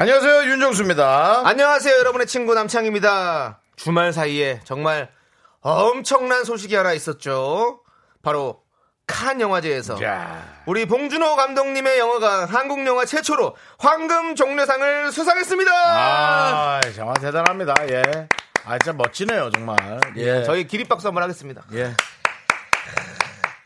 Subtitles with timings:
[0.00, 1.42] 안녕하세요 윤정수입니다.
[1.44, 3.58] 안녕하세요, 여러분의 친구 남창입니다.
[3.74, 5.10] 주말 사이에 정말
[5.60, 7.80] 엄청난 소식이 하나 있었죠.
[8.22, 8.62] 바로
[9.08, 15.72] 칸 영화제에서 자, 우리 봉준호 감독님의 영화가 한국 영화 최초로 황금 종려상을 수상했습니다.
[15.74, 17.74] 아 정말 대단합니다.
[17.90, 18.28] 예,
[18.66, 19.76] 아 진짜 멋지네요 정말.
[20.14, 21.64] 예, 저희 기립박수 한번 하겠습니다.
[21.72, 21.92] 예,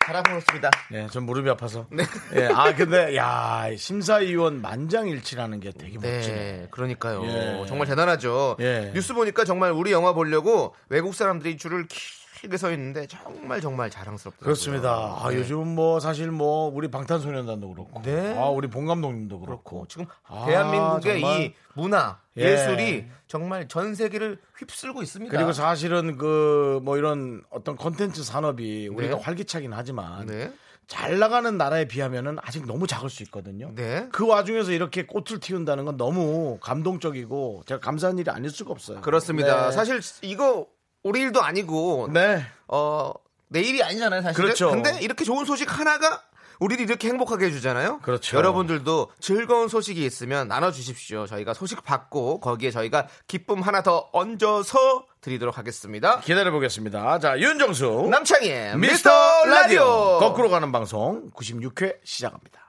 [0.07, 0.71] 잘하셨습니다.
[0.93, 1.87] 예, 전 무릎이 아파서.
[1.91, 2.05] 네.
[2.37, 6.35] 예, 아 근데 야 심사위원 만장일치라는 게 되게 멋지네.
[6.35, 7.25] 네, 그러니까요.
[7.25, 7.65] 예.
[7.67, 8.57] 정말 대단하죠.
[8.61, 8.93] 예.
[8.95, 13.91] 뉴스 보니까 정말 우리 영화 보려고 외국 사람들이 줄을 길 게 서 있는데 정말 정말
[13.91, 14.45] 자랑스럽더라고요.
[14.45, 15.19] 그렇습니다.
[15.21, 15.37] 아, 네.
[15.37, 18.37] 요즘 뭐 사실 뭐 우리 방탄소년단도 그렇고, 네.
[18.39, 21.41] 아 우리 봉 감독님도 그렇고, 그렇고 지금 아, 대한민국의 정말.
[21.41, 22.43] 이 문화 예.
[22.53, 25.35] 예술이 정말 전 세계를 휩쓸고 있습니다.
[25.37, 29.23] 그리고 사실은 그 뭐 이런 어떤 콘텐츠 산업이 우리가 네.
[29.23, 30.53] 활기차긴 하지만 네.
[30.89, 33.71] 잘 나가는 나라에 비하면은 아직 너무 작을 수 있거든요.
[33.75, 34.09] 네.
[34.13, 39.01] 그 와중에서 이렇게 꽃을 틔운다는 건 너무 감동적이고 제가 감사한 일이 아닐 수가 없어요.
[39.01, 39.67] 그렇습니다.
[39.67, 39.73] 네.
[39.73, 40.67] 사실 이거
[41.03, 42.45] 우리 일도 아니고 네.
[42.69, 43.13] 어
[43.49, 44.43] 내일이 아니잖아요, 사실.
[44.43, 44.71] 그렇죠.
[44.71, 46.23] 근데 이렇게 좋은 소식 하나가
[46.61, 47.99] 우리를 이렇게 행복하게 해주잖아요.
[48.01, 48.37] 그렇죠.
[48.37, 51.27] 여러분들도 즐거운 소식이 있으면 나눠주십시오.
[51.27, 56.21] 저희가 소식 받고 거기에 저희가 기쁨 하나 더 얹어서 드리도록 하겠습니다.
[56.21, 57.19] 기다려 보겠습니다.
[57.19, 59.11] 자, 윤정수 남창희의 미스터
[59.47, 62.61] 라디오 거꾸로 가는 방송 96회 시작합니다.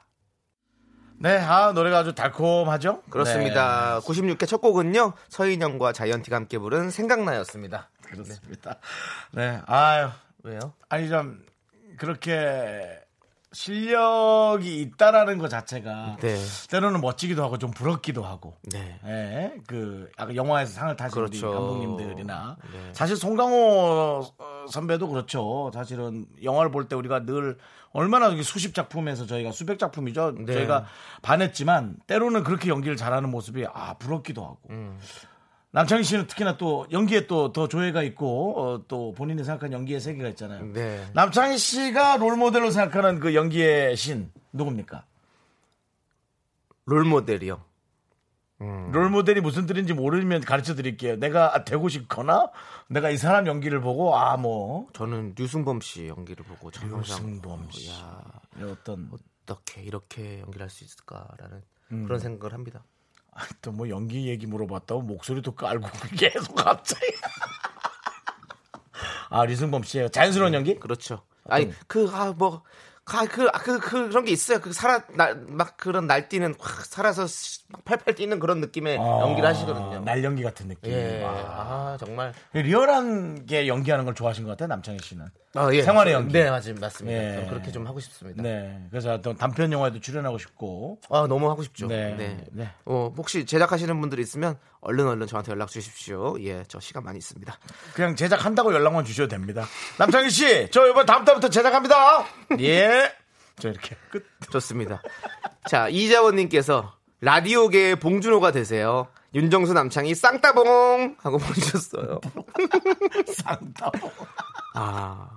[1.19, 3.03] 네, 아 노래가 아주 달콤하죠?
[3.09, 4.01] 그렇습니다.
[4.03, 7.89] 96회 첫 곡은요 서인영과 자이언티가 함께 부른 생각나였습니다.
[8.15, 8.77] 네, 그렇습니다.
[9.31, 10.09] 네, 아유,
[10.43, 10.73] 왜요?
[10.89, 11.43] 아니 좀
[11.97, 12.99] 그렇게
[13.55, 16.37] 실력이 있다라는 것 자체가 네.
[16.71, 18.55] 때로는 멋지기도 하고 좀 부럽기도 하고.
[18.63, 18.99] 네.
[19.05, 21.21] 예, 그 영화에서 상을 타신.
[21.21, 22.89] 우리 감독님들이나 네.
[22.93, 25.69] 사실 송강호 어, 선배도 그렇죠.
[25.71, 27.57] 사실은 영화를 볼 때 우리가 늘
[27.91, 30.33] 얼마나 수십 작품에서 저희가 수백 작품이죠.
[30.47, 30.51] 네.
[30.53, 30.85] 저희가
[31.21, 34.57] 반했지만 때로는 그렇게 연기를 잘하는 모습이 아 부럽기도 하고.
[34.71, 34.97] 음.
[35.73, 40.29] 남창희 씨는 특히나 또 연기에 또 더 조예가 있고 어, 또 본인이 생각한 연기의 세계가
[40.29, 40.65] 있잖아요.
[40.71, 41.05] 네.
[41.13, 45.03] 남창희 씨가 롤 모델로 생각하는 그 연기의 신 누굽니까?
[46.85, 47.63] 롤 모델이요.
[48.91, 51.17] 롤 모델이 무슨 뜻인지 모르면 가르쳐 드릴게요.
[51.17, 52.49] 내가 되고 싶거나
[52.87, 57.89] 내가 이 사람 연기를 보고 아 뭐 저는 류승범 씨 연기를 보고 류승범 씨.
[57.91, 58.21] 야
[58.61, 59.09] 어떤
[59.43, 62.03] 어떻게 이렇게 연기를 할수 있을까라는 음.
[62.05, 62.85] 그런 생각을 합니다.
[63.61, 67.05] 또 뭐 연기 얘기 물어봤다고 목소리도 깔고 계속 갑자기
[69.29, 70.09] 아 류승범 씨예요.
[70.09, 70.75] 자연스러운 연기?
[70.79, 71.21] 그렇죠.
[71.45, 72.63] 아니 그 아뭐 가,
[73.05, 74.59] 그, 아, 그, 그, 그런 게 있어요.
[74.59, 77.25] 그, 살아, 날, 막 그런 날뛰는, 확 살아서
[77.69, 79.97] 막 팔팔 뛰는 그런 느낌의 연기를 하시거든요.
[79.97, 80.91] 아, 날 연기 같은 느낌.
[80.91, 81.21] 예.
[81.21, 81.31] 와.
[81.31, 82.33] 아, 정말.
[82.53, 85.25] 리얼한 게 연기하는 걸 좋아하신 것 같아요, 남창희 씨는.
[85.55, 85.83] 아, 예.
[85.83, 86.33] 생활의 연기.
[86.33, 86.87] 네, 맞습니다.
[86.87, 87.43] 맞습니다.
[87.43, 87.45] 예.
[87.47, 88.41] 그렇게 좀 하고 싶습니다.
[88.41, 88.87] 네.
[88.89, 90.99] 그래서 또 단편 영화에도 출연하고 싶고.
[91.09, 91.87] 아, 너무 하고 싶죠.
[91.87, 92.15] 네.
[92.15, 92.43] 네.
[92.51, 92.69] 네.
[92.85, 96.35] 어, 혹시 제작하시는 분들이 있으면 얼른 얼른 저한테 연락 주십시오.
[96.41, 97.57] 예, 저 시간 많이 있습니다.
[97.93, 99.65] 그냥 제작한다고 연락만 주셔도 됩니다.
[99.97, 102.25] 남창희 씨, 저 이번 다음 달부터 제작합니다.
[102.59, 103.11] 예.
[103.59, 104.25] 저 이렇게 끝.
[104.51, 105.01] 좋습니다.
[105.67, 109.07] 자, 이자원님께서 라디오계의 봉준호가 되세요.
[109.33, 112.19] 윤정수 남창이 쌍따봉 하고 보내주셨어요.
[113.27, 114.11] 쌍따봉.
[114.75, 115.29] 아,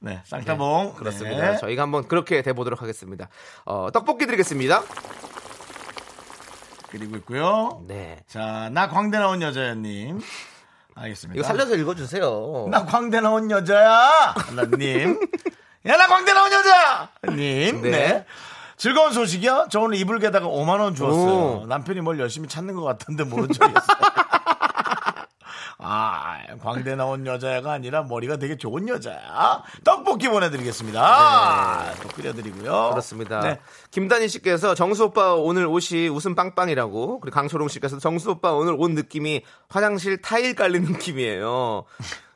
[0.00, 0.94] 네, 쌍따봉.
[0.94, 1.52] 그렇습니다.
[1.52, 1.56] 네.
[1.58, 3.28] 저희가 한번 그렇게 돼보도록 하겠습니다.
[3.64, 4.82] 어, 떡볶이 드리겠습니다.
[6.98, 7.82] 그리고 있고요.
[7.86, 8.22] 네.
[8.26, 10.20] 자, 나 광대 나온 여자님.
[10.94, 11.38] 알겠습니다.
[11.38, 12.68] 이거 살려서 읽어주세요.
[12.70, 14.34] 나 광대 나온 여자야.
[14.34, 15.20] 하나님.
[15.84, 17.10] 야, 나 광대 나온 여자!
[17.28, 17.82] 님.
[17.82, 17.90] 네.
[17.90, 18.26] 네.
[18.78, 19.68] 즐거운 소식이요?
[19.70, 21.62] 저 오늘 이불 개다가 5만원 주었어요.
[21.62, 21.66] 오.
[21.66, 23.96] 남편이 뭘 열심히 찾는 것 같은데 모른 척했어요.
[25.88, 29.62] 아, 광대 나온 여자가 아니라 머리가 되게 좋은 여자야.
[29.84, 31.94] 떡볶이 보내드리겠습니다.
[32.02, 32.90] 또 끓여드리고요.
[32.90, 33.40] 그렇습니다.
[33.40, 33.60] 네.
[33.92, 38.90] 김단희 씨께서 정수 오빠 오늘 옷이 웃음 빵빵이라고 그리고 강초롱 씨께서 정수 오빠 오늘 옷
[38.90, 41.84] 느낌이 화장실 타일 깔린 느낌이에요.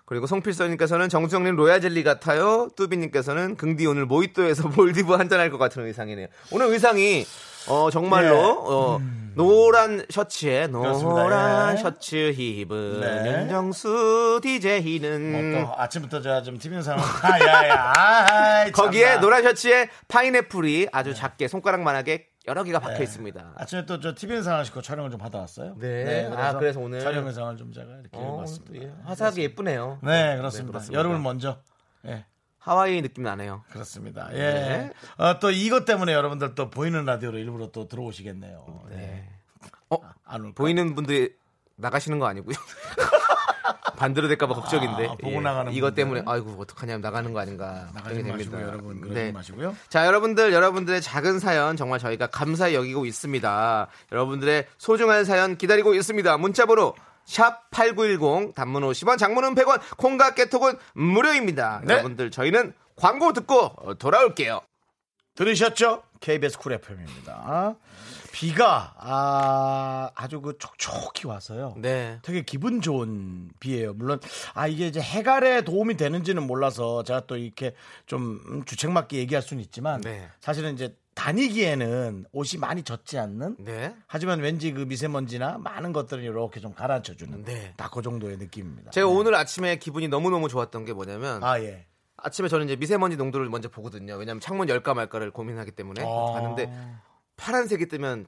[0.04, 2.68] 그리고 송필서님께서는 정수영님 로얄젤리 같아요.
[2.76, 6.26] 뚜비님께서는 긍디 오늘 모히또에서 몰디브 한잔할 것 같은 의상이네요.
[6.50, 7.24] 오늘 의상이
[7.68, 8.40] 어 정말로 예.
[8.40, 9.00] 어,
[9.34, 10.66] 노란 셔츠에.
[10.66, 11.80] 노란 예.
[11.80, 13.40] 셔츠 입은 네.
[13.42, 17.04] 윤정수 DJ는 뭐또 아침부터 제가 좀 TV 상황.
[17.22, 17.92] 아, 야, 야.
[17.96, 19.14] 아이, 거기에.
[19.14, 19.20] 네.
[19.20, 23.52] 노란 셔츠에 파인애플이 아주 작게 손가락만하게 여러 개가 박혀 있습니다.
[23.56, 25.76] 아침에 또 저 TV 영상을 싣고 촬영을 좀 받아왔어요.
[25.78, 26.28] 네.
[26.34, 28.84] 아, 그래서 오늘- 촬영 영상을 좀 제가 이렇게 어, 해봤습니다.
[28.86, 29.98] 예, 화사하게 예쁘네요.
[30.02, 30.72] 네, 그렇습니다.
[30.72, 30.98] 그렇습니다.
[30.98, 31.58] 여름을 먼저.
[32.06, 32.24] 예.
[32.60, 33.64] 하와이 느낌 나네요.
[33.72, 34.28] 그렇습니다.
[34.32, 34.36] 예.
[34.38, 34.90] 네.
[35.16, 38.84] 어, 또 이것 때문에 여러분들 또 보이는 라디오로 일부러 또 들어오시겠네요.
[38.90, 39.28] 네.
[39.88, 40.54] 어, 안 올까?
[40.54, 41.34] 보이는 분들이
[41.76, 42.54] 나가시는 거 아니고요.
[43.96, 45.08] 반대로 될까봐 걱정인데.
[45.08, 45.94] 아, 보고 나가는 이것.
[45.94, 48.62] 때문에 아이고 어떡하냐 나가는 거 아닌가 걱정이 마시고 됩니다.
[48.62, 49.32] 여러분 그러지 네.
[49.32, 49.76] 마시고요.
[49.90, 53.88] 자, 여러분들, 여러분들의 작은 사연 정말 저희가 감사히 여기고 있습니다.
[54.12, 56.36] 여러분들의 소중한 사연 기다리고 있습니다.
[56.38, 56.94] 문자번호
[57.30, 61.80] 샵 8910 단문 50원, 장문은 100원, 콩과 깨톡은 무료입니다.
[61.84, 61.94] 네.
[61.94, 64.60] 여러분들 저희는 광고 듣고 돌아올게요.
[65.36, 66.02] 들으셨죠?
[66.20, 67.76] KBS 쿨 FM입니다.
[68.32, 71.74] 비가 아, 아주 그 촉촉히 와서요.
[71.78, 72.18] 네.
[72.22, 73.94] 되게 기분 좋은 비예요.
[73.94, 74.18] 물론
[74.54, 77.74] 아 이게 이제 해갈에 도움이 되는지는 몰라서 제가 또 이렇게
[78.06, 80.28] 좀 음, 주책 맞게 얘기할 수는 있지만 네.
[80.40, 83.94] 사실은 이제 다니기에는 옷이 많이 젖지 않는 네.
[84.06, 87.74] 하지만 왠지 그 미세먼지나 많은 것들을 이렇게 좀 가라앉혀 주는 네.
[87.76, 88.90] 딱그 정도의 느낌입니다.
[88.90, 89.12] 제가 네.
[89.12, 91.84] 오늘 아침에 기분이 너무너무 좋았던 게 뭐냐면 아 예.
[92.16, 94.14] 아침에 저는 이제 미세먼지 농도를 먼저 보거든요.
[94.14, 96.32] 왜냐하면 창문 열까 말까를 고민하기 때문에 아.
[96.32, 96.72] 봤는데
[97.36, 98.26] 파란색이 뜨면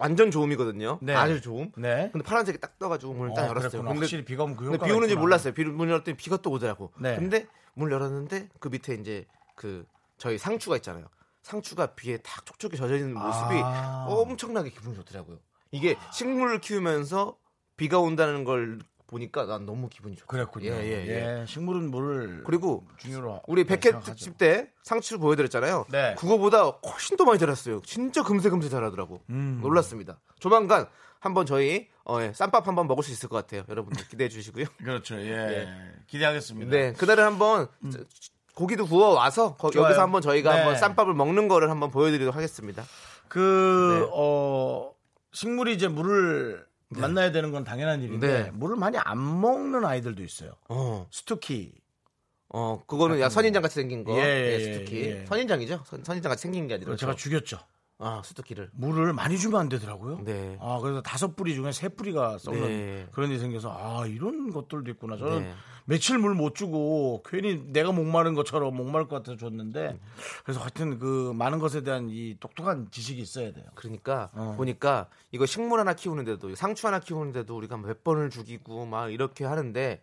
[0.00, 1.00] 완전 좋음이거든요.
[1.02, 1.14] 네.
[1.14, 1.70] 아주 좋음.
[1.76, 2.08] 네.
[2.12, 3.70] 근데 파란색이 딱 떠가지고 문을 딱 어, 열었어요.
[3.70, 3.90] 그랬구나.
[3.90, 5.20] 근데, 확실히 비가 오면 그 근데 비 오는지 있구나.
[5.20, 5.52] 몰랐어요.
[5.52, 6.92] 비, 문 열었더니 비가 또 오더라고.
[6.98, 7.16] 네.
[7.16, 9.84] 근데 문을 열었는데 그 밑에 이제 그
[10.16, 11.04] 저희 상추가 있잖아요.
[11.50, 14.06] 상추가 비에 탁 촉촉히 젖어 있는 모습이 아.
[14.08, 15.38] 엄청나게 기분이 좋더라고요.
[15.70, 17.36] 이게 식물을 키우면서
[17.76, 20.26] 비가 온다는 걸 보니까 난 너무 기분이 좋고.
[20.26, 20.72] 그랬군요.
[20.72, 21.40] 예, 예, 예.
[21.42, 24.00] 예, 식물은 물을 그리고 중요로 우리 네, 백회.
[24.00, 25.86] 특집 때 상추 보여드렸잖아요.
[25.90, 26.16] 네.
[26.18, 27.80] 그거보다 훨씬 더 많이 자랐어요.
[27.82, 29.20] 진짜 금세금세 자라더라고.
[29.30, 29.60] 음.
[29.62, 30.18] 놀랐습니다.
[30.40, 30.88] 조만간
[31.20, 33.62] 한번 저희 어, 예, 쌈밥 한번 먹을 수 있을 것 같아요.
[33.68, 34.64] 여러분들 기대해 주시고요.
[34.78, 35.14] 그렇죠.
[35.20, 35.68] 예.
[36.08, 36.70] 기대하겠습니다.
[36.72, 38.00] 네, 그날은 한번 저-
[38.56, 39.70] 고기도 구워 와서 거-.
[39.74, 40.56] 여기서 한번 저희가 네.
[40.60, 42.84] 한번 쌈밥을 먹는 거를 한번 보여드리도록 하겠습니다.
[43.28, 44.10] 그, 네.
[44.14, 44.92] 어,
[45.32, 48.50] 식물이 이제 물을 만나야 되는 건 당연한 일인데, 네.
[48.54, 50.52] 물을 많이 안 먹는 아이들도 있어요.
[50.70, 51.74] 어, 스투키.
[52.48, 55.00] 어, 그거는 야 선인장 같이 생긴 거, 예, 예, 예, 스투키.
[55.02, 55.26] 예.
[55.26, 55.82] 선인장이죠?
[55.84, 56.96] 선, 선인장 같이 생긴 게 아니라.
[56.96, 57.58] 제가 죽였죠.
[57.98, 58.70] 아, 스투키를.
[58.74, 60.20] 물을 많이 주면 안 되더라고요.
[60.22, 60.58] 네.
[60.60, 63.08] 아, 그래서 다섯 뿌리 중에 세 뿌리가 썩는 네.
[63.12, 65.16] 그런 일이 생겨서, 아, 이런 것들도 있구나.
[65.16, 65.54] 저는 네.
[65.86, 69.98] 며칠 물 못 주고 괜히 내가 목마른 것처럼 목마를 것 같아서 줬는데,
[70.44, 73.64] 그래서 하여튼 그 많은 것에 대한 이 똑똑한 지식이 있어야 돼요.
[73.74, 74.54] 그러니까 어.
[74.58, 80.02] 보니까 이거 식물 하나 키우는데도 상추 하나 키우는데도 우리가 몇 번을 죽이고 막 이렇게 하는데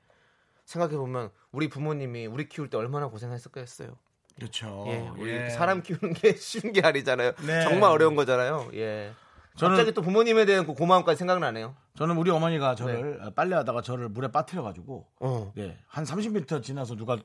[0.65, 3.95] 생각해 보면 우리 부모님이 우리 키울 때 얼마나 고생했었겠어요.
[4.35, 4.85] 그렇죠.
[4.87, 5.49] 예, 우리 예.
[5.49, 7.33] 사람 키우는 게 쉬운 게 아니잖아요.
[7.45, 7.61] 네.
[7.63, 8.69] 정말 어려운 거잖아요.
[8.73, 9.11] 예.
[9.55, 11.75] 저는- 갑자기 또 부모님에 대한 그 고마움까지 생각나네요.
[11.95, 15.53] 저는 우리 어머니가 저를 빨래하다가 저를 물에 빠뜨려 가지고 어.
[15.59, 17.17] 예, 한 30m 지나서 누가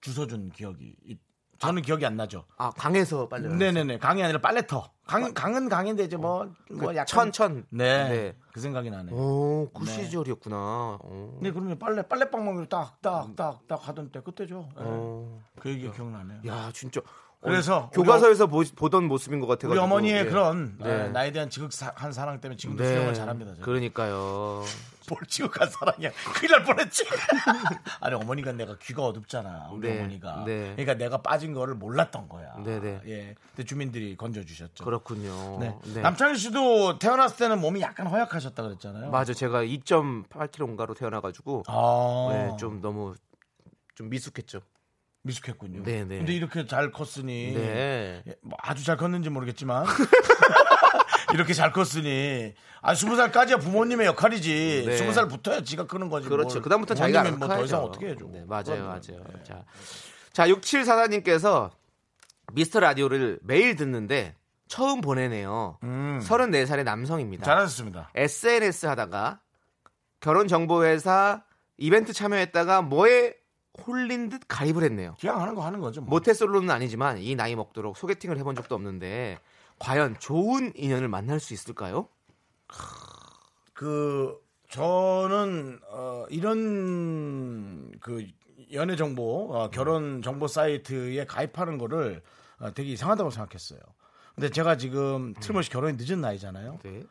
[0.00, 1.20] 주워준 기억이 있-
[1.58, 2.44] 저는 기억이 안 나죠.
[2.56, 3.48] 아 강에서 빨래.
[3.48, 4.90] 네네네 강이 아니라 빨래터.
[5.06, 7.66] 강 강은 강인데 이제 뭐, 뭐 약간 천천.
[7.68, 8.36] 네, 네.
[8.52, 9.12] 그 생각이 나네.
[9.12, 9.90] 요 오, 그 네.
[9.90, 10.56] 시절이었구나.
[10.56, 11.38] 어.
[11.42, 14.68] 네 그러면 빨래 빨래방망이로 딱딱딱딱 하던 때 그때죠.
[14.78, 14.82] 예.
[14.82, 15.42] 어.
[15.60, 16.40] 그 얘기 기억나네요.
[16.46, 17.00] 야, 진짜.
[17.44, 19.70] 그래서 어, 교과서에서 보, 던 모습인 것 같아요.
[19.70, 20.90] 우리 어머니의 그런 네.
[20.90, 22.90] 어, 나에 대한 지극한 사랑 때문에 지금도 네.
[22.94, 23.52] 수영을 잘합니다.
[23.52, 23.64] 저는.
[23.64, 24.64] 그러니까요.
[25.10, 26.10] 뭘 지극한 사랑이야.
[26.34, 27.04] 큰일 날 뻔했지.
[28.00, 29.68] 아니 어머니가 내가 귀가 어둡잖아.
[29.72, 30.44] 우리 네, 어머니가.
[30.46, 30.72] 네.
[30.76, 32.54] 그러니까 내가 빠진 거를 몰랐던 거야.
[32.64, 33.00] 네, 네.
[33.06, 33.34] 예.
[33.54, 34.82] 근데 주민들이 건져주셨죠.
[34.82, 35.58] 그렇군요.
[35.60, 35.76] 네.
[35.92, 36.00] 네.
[36.00, 39.10] 남창희 씨도 태어났을 때는 몸이 약간 허약하셨다 그랬잖아요.
[39.10, 39.34] 맞아.
[39.34, 43.14] 제가 2.8kg인가로 태어나가지고 아, 네, 좀 너무
[43.94, 44.60] 좀 미숙했죠.
[45.24, 45.82] 미숙했군요.
[45.82, 46.18] 네, 네.
[46.18, 48.22] 근데 이렇게 잘 컸으니 네.
[48.26, 49.84] 예, 뭐 아주 잘 컸는지 모르겠지만
[51.32, 54.96] 이렇게 잘 컸으니 아 스무 살까지야 부모님의 역할이지 네.
[54.96, 56.28] 스무 살 붙어야 지가 크는 거지.
[56.28, 56.54] 그렇죠.
[56.56, 57.88] 뭘 그다음부터 자기가 부모님이 알아서 뭐더 이상 해야죠.
[57.90, 58.26] 어떻게 해줘.
[58.30, 58.84] 네, 맞아요, 그럼요.
[58.86, 59.24] 맞아요.
[59.32, 59.42] 네.
[59.44, 59.64] 자,
[60.32, 61.70] 자 6744님께서
[62.52, 64.36] 미스터 라디오를 매일 듣는데
[64.68, 65.78] 처음 보내네요.
[65.82, 66.20] 음.
[66.22, 67.44] 34살의 남성입니다.
[67.44, 68.10] 잘하셨습니다.
[68.14, 69.40] SNS 하다가
[70.20, 71.42] 결혼 정보 회사
[71.78, 73.34] 이벤트 참여했다가 뭐에
[73.86, 75.16] 홀린 듯 가입을 했네요.
[75.20, 76.00] 그냥 하는 거 하는 거죠.
[76.00, 76.10] 뭐.
[76.10, 79.38] 모태솔로는 아니지만 이 나이 먹도록 소개팅을 해본 적도 없는데
[79.78, 82.08] 과연 좋은 인연을 만날 수 있을까요?
[83.72, 84.40] 그
[84.70, 88.26] 저는 어, 이런 그
[88.72, 92.22] 연애 정보, 어, 결혼 정보 사이트에 가입하는 거를
[92.58, 93.80] 어, 되게 이상하다고 생각했어요.
[94.34, 96.78] 근데 제가 지금 틀림없이 결혼이 늦은 나이잖아요.
[96.82, 97.02] 네.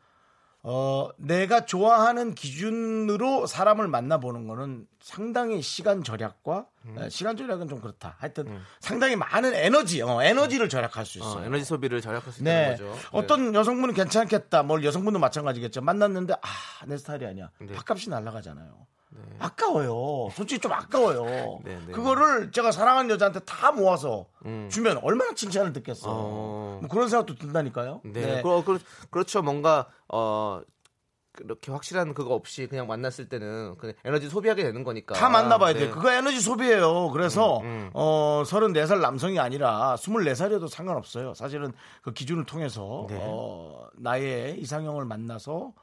[0.65, 6.65] 어, 내가 좋아하는 기준으로 사람을 만나보는 거는 상당히 시간 절약과
[6.99, 8.15] 에, 시간 절약은 좀 그렇다.
[8.17, 11.43] 하여튼 상당히 많은 에너지, 어, 에너지를 절약할 수 있어요.
[11.43, 12.75] 어, 에너지 소비를 절약할 수 네.
[12.75, 13.07] 있다는 거죠.
[13.11, 14.63] 어떤 여성분은 괜찮겠다.
[14.63, 15.81] 뭘 여성분도 마찬가지겠죠.
[15.81, 17.49] 만났는데 아, 내 스타일이 아니야.
[17.59, 17.73] 네.
[17.73, 18.87] 밥값이 날아가잖아요.
[19.29, 19.35] 네.
[19.39, 20.29] 아까워요.
[20.33, 21.59] 솔직히 좀 아까워요.
[21.63, 21.91] 네, 네.
[21.91, 24.69] 그거를 제가 사랑하는 여자한테 다 모아서 음.
[24.71, 26.09] 주면 얼마나 칭찬을 듣겠어.
[26.09, 26.77] 어.
[26.81, 28.01] 뭐 그런 생각도 든다니까요.
[28.05, 28.41] 네.
[28.41, 29.41] 그, 그, 그렇죠.
[29.41, 30.61] 뭔가 어
[31.33, 35.15] 그렇게 확실한 그거 없이 그냥 만났을 때는 그냥 에너지 소비하게 되는 거니까.
[35.15, 35.79] 다 만나봐야 네.
[35.79, 35.89] 돼.
[35.89, 37.09] 그거 에너지 소비예요.
[37.09, 37.89] 그래서 음, 음.
[37.93, 41.33] 어 34살 남성이 아니라 24살이어도 상관없어요.
[41.33, 41.73] 사실은
[42.03, 43.17] 그 기준을 통해서 네.
[43.19, 45.73] 어 나의 이상형을 만나서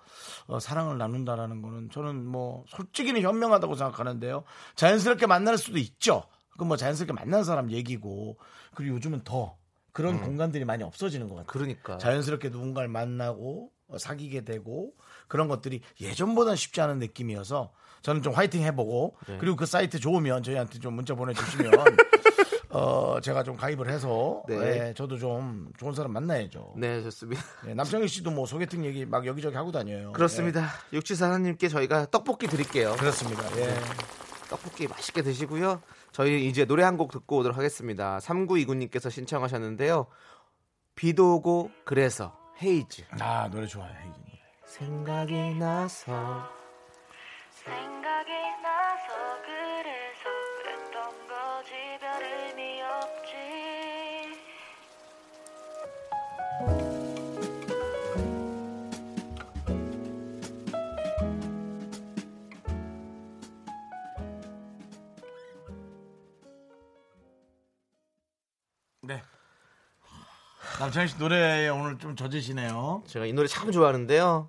[0.46, 4.44] 어, 사랑을 나눈다라는 거는 저는 뭐 솔직히는 현명하다고 생각하는데요.
[4.76, 6.22] 자연스럽게 만날 수도 있죠.
[6.52, 8.38] 그건 뭐 자연스럽게 만난 사람 얘기고
[8.74, 9.56] 그리고 요즘은 더
[9.92, 11.48] 그런 공간들이 많이 없어지는 것 같아요.
[11.48, 11.52] 음.
[11.52, 11.98] 그러니까.
[11.98, 14.92] 자연스럽게 누군가를 만나고 어, 사귀게 되고
[15.30, 17.72] 그런 것들이 예전보다는 쉽지 않은 느낌이어서
[18.02, 19.38] 저는 좀 화이팅 해보고 네.
[19.40, 21.72] 그리고 그 사이트 좋으면 저희한테 좀 문자 보내주시면
[22.70, 24.88] 어 제가 좀 가입을 해서 네.
[24.88, 26.74] 예, 저도 좀 좋은 사람 만나야죠.
[26.76, 27.42] 네, 좋습니다.
[27.66, 30.12] 예, 남창희 씨도 뭐 소개팅 얘기 막 여기저기 하고 다녀요.
[30.12, 30.68] 그렇습니다.
[30.92, 32.92] 육지사장님께 저희가 떡볶이 드릴게요.
[32.92, 33.42] 예, 그렇습니다.
[33.58, 33.74] 예.
[34.48, 35.80] 떡볶이 맛있게 드시고요.
[36.12, 38.18] 저희 이제 노래 한 곡 듣고 오도록 하겠습니다.
[38.18, 40.06] 3929님께서 신청하셨는데요.
[40.96, 43.02] 비도 오고 그래서 헤이즈.
[43.20, 43.90] 아 노래 좋아요.
[44.00, 44.12] 혜진.
[44.70, 46.48] 생각이 나서
[47.50, 48.30] 생각이
[48.62, 50.30] 나서 그래서
[50.62, 53.34] 그랬던 거지 별 의미 없지
[69.02, 69.20] 네.
[70.78, 73.02] 남창희 씨 노래에 오늘 좀 젖으시네요.
[73.08, 74.46] 제가 이 노래 참 좋아하는데요.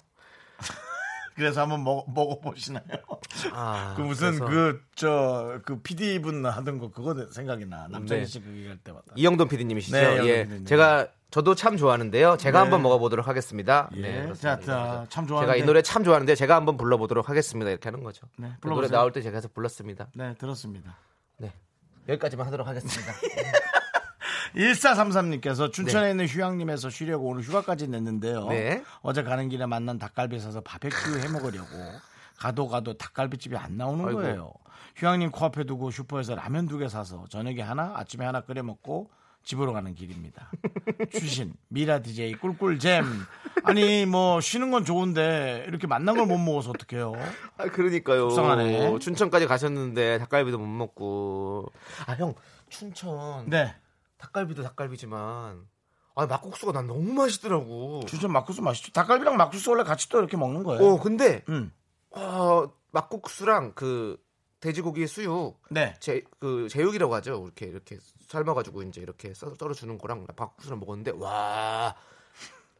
[1.41, 2.83] 그래서 한번 먹, 먹어보시나요?
[3.53, 7.88] 아, 그 무슨 그저그 PD 분 하던 거 그거 생각이 나.
[7.89, 8.25] 남창희 네.
[8.27, 9.05] 씨 그거 할 때마다.
[9.15, 9.98] 이영돈 PD님이시죠?
[9.98, 10.43] 네, 예.
[10.43, 10.65] PD님.
[10.65, 12.38] 제가 저도 참 좋아하는데요.
[12.38, 12.62] 제가 네.
[12.62, 13.89] 한번 먹어보도록 하겠습니다.
[13.95, 14.01] 예.
[14.01, 15.07] 네, 자, 그렇습니다.
[15.10, 15.63] 자, 제가 이.
[15.63, 17.71] 노래 참 좋아하는데 제가 한번 불러보도록 하겠습니다.
[17.71, 18.27] 이렇게 하는 거죠.
[18.38, 18.98] 네, 그 노래 불러보세요.
[19.00, 20.10] 나올 때 제가 해서 불렀습니다.
[20.13, 20.95] 네, 들었습니다.
[21.38, 21.51] 네.
[22.07, 23.13] 여기까지만 하도록 하겠습니다.
[24.55, 28.48] 1433님께서 춘천에 있는 휴양림에서 쉬려고 오늘 휴가까지 냈는데요.
[28.50, 28.84] 네.
[29.01, 31.67] 어제 가는 길에 만난 닭갈비 사서 바베큐 해 먹으려고
[32.38, 34.20] 가도 가도 닭갈비집이 안 나오는 아이고.
[34.22, 34.53] 거예요.
[34.96, 39.10] 휴양림 코앞에 두고 슈퍼에서 라면 두 개 사서 저녁에 하나, 아침에 하나 끓여 먹고
[39.43, 40.51] 집으로 가는 길입니다.
[41.12, 43.03] 추신, 미라 DJ, 꿀꿀잼.
[43.63, 47.13] 아니, 뭐, 쉬는 건 좋은데, 이렇게 만난 걸 못 먹어서 어떡해요?
[47.58, 48.29] 아, 그러니까요.
[48.29, 49.00] 속상하네.
[49.00, 51.72] 춘천까지 가셨는데 닭갈비도 못 먹고.
[52.05, 52.36] 아, 형,
[52.70, 53.50] 춘천.
[53.50, 53.74] 네.
[54.21, 55.67] 닭갈비도 닭갈비지만.
[56.13, 58.01] 아, 막국수가 난 너무 맛있더라고.
[58.05, 58.91] 추천 막국수 맛있죠.
[58.91, 60.85] 닭갈비랑 막국수 원래 같이 또 이렇게 먹는 거예요.
[60.85, 61.71] 어, 근데, 음.
[62.11, 64.17] 어, 막국수랑 그
[64.59, 65.59] 돼지고기 수육.
[65.69, 65.95] 네.
[65.99, 67.43] 제, 그 제육이라고 하죠.
[67.45, 67.97] 이렇게 이렇게
[68.27, 71.95] 삶아가지고 이제 이렇게 썰, 썰어 주는 거랑 막국수를 먹었는데 와,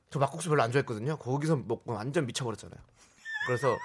[0.10, 1.17] 저 막국수 별로 안 좋아했거든요.
[1.17, 2.79] 거기서 먹고 완전 미쳐버렸잖아요.
[3.48, 3.75] 그래서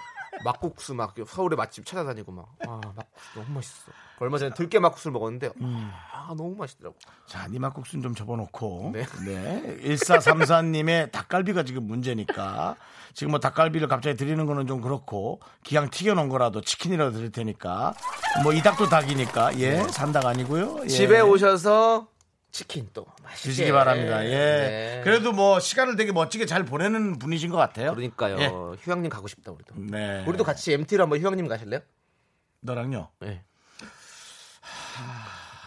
[0.44, 3.92] 막국수 막 서울에 맛집 찾아다니고 막 아, 막국수 너무 맛있어.
[4.18, 5.50] 얼마 전에 들깨 막국수를 먹었는데
[6.12, 6.96] 아 너무 맛있더라고.
[7.26, 8.90] 자, 니 막국수는 좀 접어놓고.
[8.94, 9.06] 네.
[9.24, 9.76] 네.
[9.82, 12.76] 1434님의 닭갈비가 지금 문제니까.
[13.14, 17.94] 지금 뭐 닭갈비를 갑자기 드리는 거는 좀 그렇고, 기왕 튀겨놓은 거라도 치킨이라도 드릴 테니까.
[18.42, 19.58] 뭐 이 닭도 닭이니까.
[19.58, 20.80] 예, 산닭 아니고요.
[20.84, 20.88] 예.
[20.88, 22.08] 집에 오셔서
[22.56, 24.24] 치킨 또 맛있게 드시기 바랍니다.
[24.24, 24.30] 예.
[24.30, 25.00] 네.
[25.04, 27.90] 그래도 뭐 시간을 되게 멋지게 잘 보내는 분이신 것 같아요.
[27.90, 28.38] 그러니까요.
[28.40, 28.46] 예.
[28.80, 29.74] 휴양님 가고 싶다 우리도.
[29.76, 30.24] 네.
[30.26, 31.80] 우리도 같이 MT로 한번 휴양님 가실래요?
[32.60, 33.10] 너랑요.
[33.20, 33.44] 네.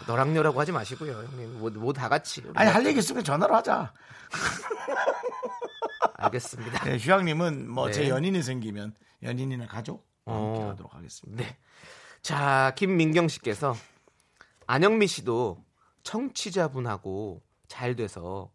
[0.08, 1.60] 너랑녀라고 하지 마시고요, 형님.
[1.60, 2.42] 뭐, 뭐다 같이.
[2.54, 3.92] 아니, 할 얘기 있으면 전화로 하자.
[6.18, 6.84] 알겠습니다.
[6.86, 8.08] 네, 휴양님은 뭐제 네.
[8.08, 10.70] 연인이 생기면 연인이나 가족 함께 어.
[10.70, 11.44] 하도록 하겠습니다.
[11.44, 11.56] 네.
[12.20, 13.76] 자, 김민경 씨께서
[14.66, 15.69] 안영미 씨도
[16.02, 18.50] 청취자분하고 잘 돼서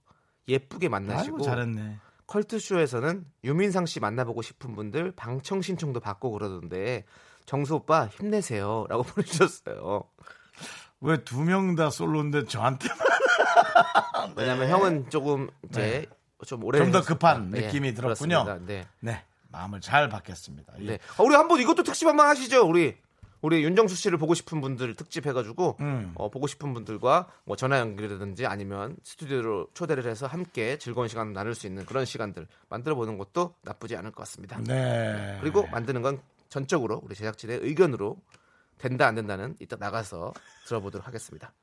[0.47, 1.97] 예쁘게 만나시고 아이고, 잘했네.
[2.27, 7.05] 컬투쇼에서는 유민상 씨 만나보고 싶은 분들 방청 신청도 받고 그러던데
[7.45, 10.03] 정수 오빠 힘내세요 라고 보내주셨어요.
[11.01, 12.97] 왜 두 명 다 솔로인데 저한테만
[14.35, 16.05] 왜냐면 형은 조금 이제
[16.45, 16.85] 좀 오래 네.
[16.85, 17.01] 좀 더.
[17.01, 18.43] 급한 네, 느낌이 들었군요.
[18.43, 18.65] 그렇습니다.
[18.65, 18.87] 네.
[19.01, 20.73] 네 마음을 잘 받겠습니다.
[20.79, 20.85] 예.
[20.85, 20.99] 네.
[21.17, 22.67] 아, 우리 한번 이것도 특집 한번 하시죠.
[22.67, 22.97] 우리
[23.45, 26.13] 우리 윤정수 씨를 보고 싶은 분들 특집 해가지고 음.
[26.15, 31.53] 어, 보고 싶은 분들과 뭐 전화 연결이라든지 아니면 스튜디오로 초대를 해서 함께 즐거운 시간 나눌
[31.53, 34.59] 수 있는 그런 시간들 만들어 보는 것도 나쁘지 않을 것 같습니다.
[34.61, 35.37] 네.
[35.41, 38.17] 그리고 만드는 건 전적으로 우리 제작진의 의견으로
[38.79, 40.33] 된다 안 된다는 이따 나가서
[40.65, 41.53] 들어보도록 하겠습니다.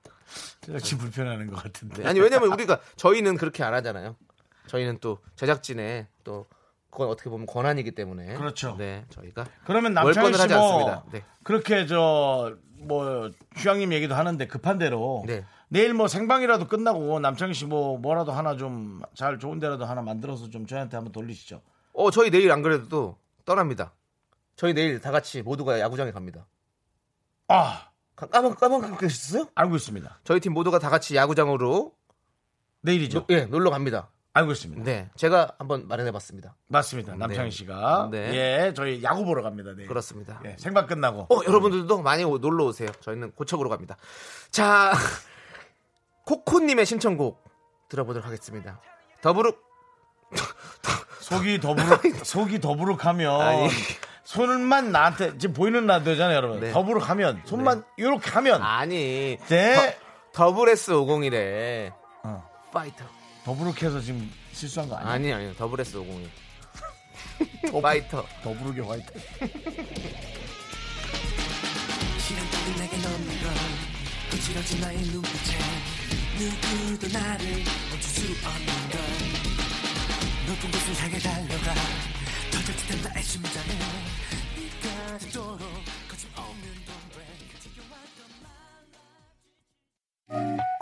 [0.61, 2.05] 제작진 불편하는 것 같은데.
[2.05, 2.09] 네.
[2.09, 4.15] 아니 왜냐면 우리가 저희는 그렇게 안 하잖아요.
[4.69, 6.47] 저희는 또 제작진의 또
[6.93, 8.77] 그건 어떻게 보면 권한이기 때문에 그렇죠.
[8.79, 11.05] 네 저희가 그러면 남창희 씨뭐 않습니다.
[11.11, 11.25] 네.
[11.43, 15.45] 그렇게 저뭐 휴양님 얘기도 하는데 급한 대로 네.
[15.69, 20.51] 내일 뭐 생방이라도 끝나고 남창희 씨 뭐 뭐라도 하나 좀 잘 좋은 데라도 하나 만들어서
[20.51, 21.63] 좀 저희한테 한번 돌리시죠.
[21.95, 23.93] 어 저희 내일 안 그래도 또 떠납니다.
[24.57, 26.47] 저희 내일 다 같이 모두가 야구장에 갑니다.
[27.49, 29.49] 아, 가- 까먹 까먹고 계셨어요?
[29.55, 30.21] 알고 있습니다.
[30.25, 31.93] 저희 팀 모두가 다 같이 야구장으로
[32.83, 33.21] 내일이죠.
[33.21, 34.11] 노- 예 놀러 갑니다.
[34.35, 34.83] 알고 있습니다.
[34.85, 36.55] 네, 제가 한번 마련해봤습니다.
[36.69, 37.15] 맞습니다.
[37.17, 37.57] 남창희 네.
[37.57, 38.19] 씨가 네.
[38.69, 39.73] 예, 저희 야구 보러 갑니다.
[39.77, 39.85] 네.
[39.85, 40.41] 그렇습니다.
[40.47, 41.27] 예, 생방 끝나고.
[41.29, 42.89] 어, 여러분들도 많이 오- 놀러 오세요.
[43.01, 43.97] 저희는 고척으로 갑니다.
[44.51, 44.93] 자,
[46.25, 47.45] 코코님의 신청곡
[47.91, 48.81] 들어보도록 하겠습니다.
[49.21, 49.61] 더부룩
[51.21, 53.69] 속이 더부룩 속이 더부룩하면 아니.
[54.25, 56.61] 손만 나한테 지금 보이는 라디오잖아요, 여러분.
[56.61, 56.73] 네.
[56.73, 59.99] 더부룩하면 손만 이렇게 하면 아니 네.
[60.33, 61.93] 더블 S 50이래.
[62.23, 62.49] 어.
[62.73, 63.05] 파이터.
[63.45, 65.13] 더부룩해서 지금 실수한 거 아니야?
[65.13, 66.29] 아니 아니 더블 S 50이.
[67.83, 68.27] 파이터.
[68.43, 69.13] 더부룩의 화이트.
[72.19, 73.55] 시간 따윈 내게 없는 건
[74.31, 75.59] 거칠어진 나의 눈빛에
[76.39, 77.47] 누구도 나를
[77.91, 79.01] 멈출 수 없는 건
[80.47, 81.75] 높은 곳을 향해 달려가
[82.53, 83.79] 터져지던 나의 심장에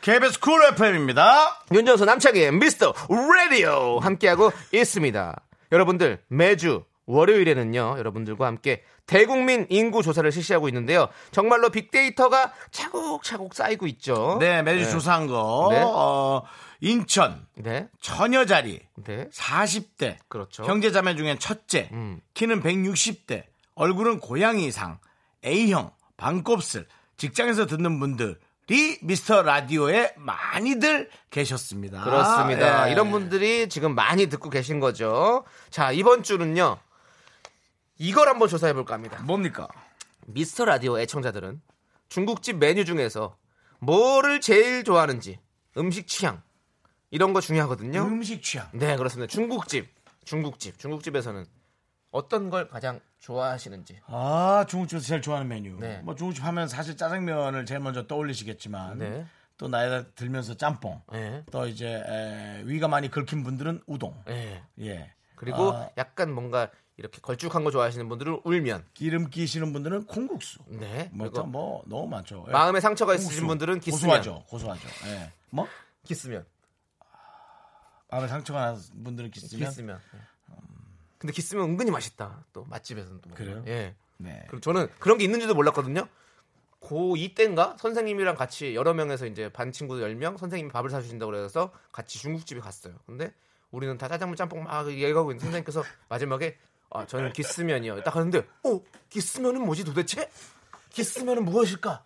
[0.00, 1.62] KBS Cool FM입니다.
[1.72, 2.94] 윤정수 남창희 Mr.
[3.10, 5.40] Radio 함께하고 있습니다.
[5.72, 11.08] 여러분들 매주 월요일에는요 여러분들과 함께 대국민 인구 조사를 실시하고 있는데요.
[11.32, 14.38] 정말로 빅데이터가 차곡차곡 쌓이고 있죠.
[14.40, 15.68] 네, 매주 조사한 거.
[15.70, 15.82] 네.
[15.84, 16.44] 어,
[16.80, 17.46] 인천.
[17.56, 18.80] 네, 처녀 자리.
[19.04, 20.16] 네, 40대.
[20.28, 20.64] 그렇죠.
[20.64, 21.90] 형제자매 중엔 첫째.
[21.92, 22.20] 음.
[22.34, 23.44] 키는 160대.
[23.74, 24.98] 얼굴은 고양이상.
[25.44, 25.90] A형.
[26.16, 26.86] 반곱슬.
[27.16, 28.38] 직장에서 듣는 분들
[28.70, 32.04] 이 미스터 라디오에 많이들 계셨습니다.
[32.04, 32.88] 그렇습니다.
[32.88, 32.92] 예.
[32.92, 35.44] 이런 분들이 지금 많이 듣고 계신 거죠.
[35.70, 36.78] 자 이번 주는요
[37.98, 39.20] 이걸 한번 조사해 볼까 합니다.
[39.22, 39.66] 뭡니까?
[40.26, 41.60] 미스터 라디오 애청자들은
[42.08, 43.36] 중국집 메뉴 중에서
[43.80, 45.40] 뭐를 제일 좋아하는지
[45.76, 46.40] 음식 취향
[47.10, 48.02] 이런 거 중요하거든요.
[48.02, 48.68] 음식 취향.
[48.72, 49.28] 네 그렇습니다.
[49.28, 49.88] 중국집
[50.24, 51.44] 중국집 중국집에서는
[52.10, 55.76] 어떤 걸 가장 좋아하시는지 아, 중국집에서 제일 좋아하는 메뉴.
[55.78, 56.00] 네.
[56.02, 59.26] 뭐 중국집 하면 사실 짜장면을 제일 먼저 떠올리시겠지만 네.
[59.56, 61.02] 또 나이가 들면서 짬뽕.
[61.12, 61.44] 네.
[61.50, 64.14] 또 이제 에, 위가 많이 긁힌 분들은 우동.
[64.26, 64.62] 네.
[64.80, 65.12] 예.
[65.36, 70.58] 그리고 아, 약간 뭔가 이렇게 걸쭉한 거 좋아하시는 분들은 울면 기름 끼시는 분들은 콩국수.
[70.68, 72.44] 네 뭐, 뭐 너무 많죠.
[72.48, 72.52] 예.
[72.52, 73.46] 마음에 상처가 있으신 콩국수.
[73.46, 74.44] 분들은 기스면 고소하죠.
[74.48, 74.88] 고소하죠.
[75.08, 75.32] 예.
[75.50, 75.66] 뭐?
[76.04, 76.44] 기스면
[78.10, 79.68] 마음에 상처가 난 분들은 기스면.
[79.68, 80.00] 기스면.
[81.20, 81.26] 예.
[81.26, 82.44] 근데 기스면 은근히 맛있다.
[82.52, 83.30] 또 맛집에서는 또.
[83.34, 83.62] 그래요?
[83.66, 83.94] 예.
[84.16, 84.42] 네.
[84.48, 86.08] 그리고 저는 그런 게 있는지도 몰랐거든요.
[86.80, 92.18] 고2 때인가 선생님이랑 같이 여러 명에서 이제 반 친구들 10명 선생님이 밥을 사주신다고 그래서 같이
[92.18, 92.94] 중국집에 갔어요.
[93.06, 93.32] 근데
[93.70, 96.56] 우리는 다 짜장면 짬뽕 막 얘기하고 있는 선생님께서 마지막에
[96.90, 98.02] 아 저는 기스면이요.
[98.02, 98.80] 딱 하는데 어
[99.10, 100.30] 기스면은 뭐지 도대체?
[100.88, 102.02] 기스면은 무엇일까?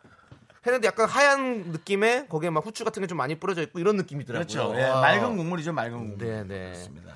[0.67, 4.47] 했는데 약간 하얀 느낌에 거기에 막 후추 같은 게 좀 많이 뿌려져 있고 이런 느낌이더라고요.
[4.47, 4.75] 그렇죠.
[4.77, 5.01] 예, 와.
[5.03, 5.73] 맑은 국물이죠.
[5.73, 6.19] 맑은 국물.
[6.19, 6.73] 네, 네.
[6.73, 7.15] 그렇습니다.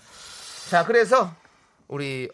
[0.70, 1.34] 자, 그래서
[1.88, 2.28] 우리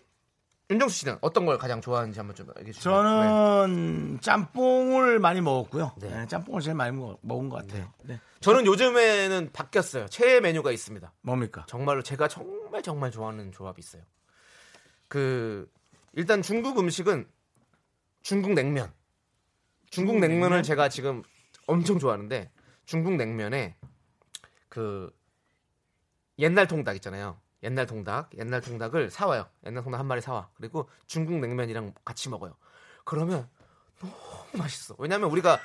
[0.70, 2.94] 윤정수 씨는 어떤 걸 가장 좋아하는지 한번 좀 얘기해 주세요.
[2.94, 3.28] 네.
[3.28, 5.92] 저는 짬뽕을 많이 먹었고요.
[5.98, 6.08] 네.
[6.08, 7.92] 네, 짬뽕을 제일 많이 먹, 먹은 것 같아요.
[8.02, 8.18] 네.
[8.40, 10.06] 저는 요즘에는 바뀌었어요.
[10.06, 11.12] 최애 메뉴가 있습니다.
[11.22, 11.64] 뭡니까?
[11.68, 14.02] 정말로 제가 정말 정말 좋아하는 조합이 있어요.
[15.08, 15.70] 그
[16.14, 17.28] 일단 중국 음식은
[18.22, 18.92] 중국 냉면.
[19.90, 21.22] 중국 냉면을 제가 지금
[21.66, 22.50] 엄청 좋아하는데
[22.84, 23.76] 중국 냉면에
[24.68, 25.14] 그
[26.38, 27.38] 옛날 통닭 있잖아요.
[27.64, 29.46] 옛날 통닭, 옛날 통닭을 사와요.
[29.66, 30.48] 옛날 통닭 한 마리 사와.
[30.56, 32.56] 그리고 중국 냉면이랑 같이 먹어요.
[33.04, 33.48] 그러면
[34.00, 34.12] 너무
[34.52, 34.94] 맛있어.
[34.98, 35.58] 왜냐하면 우리가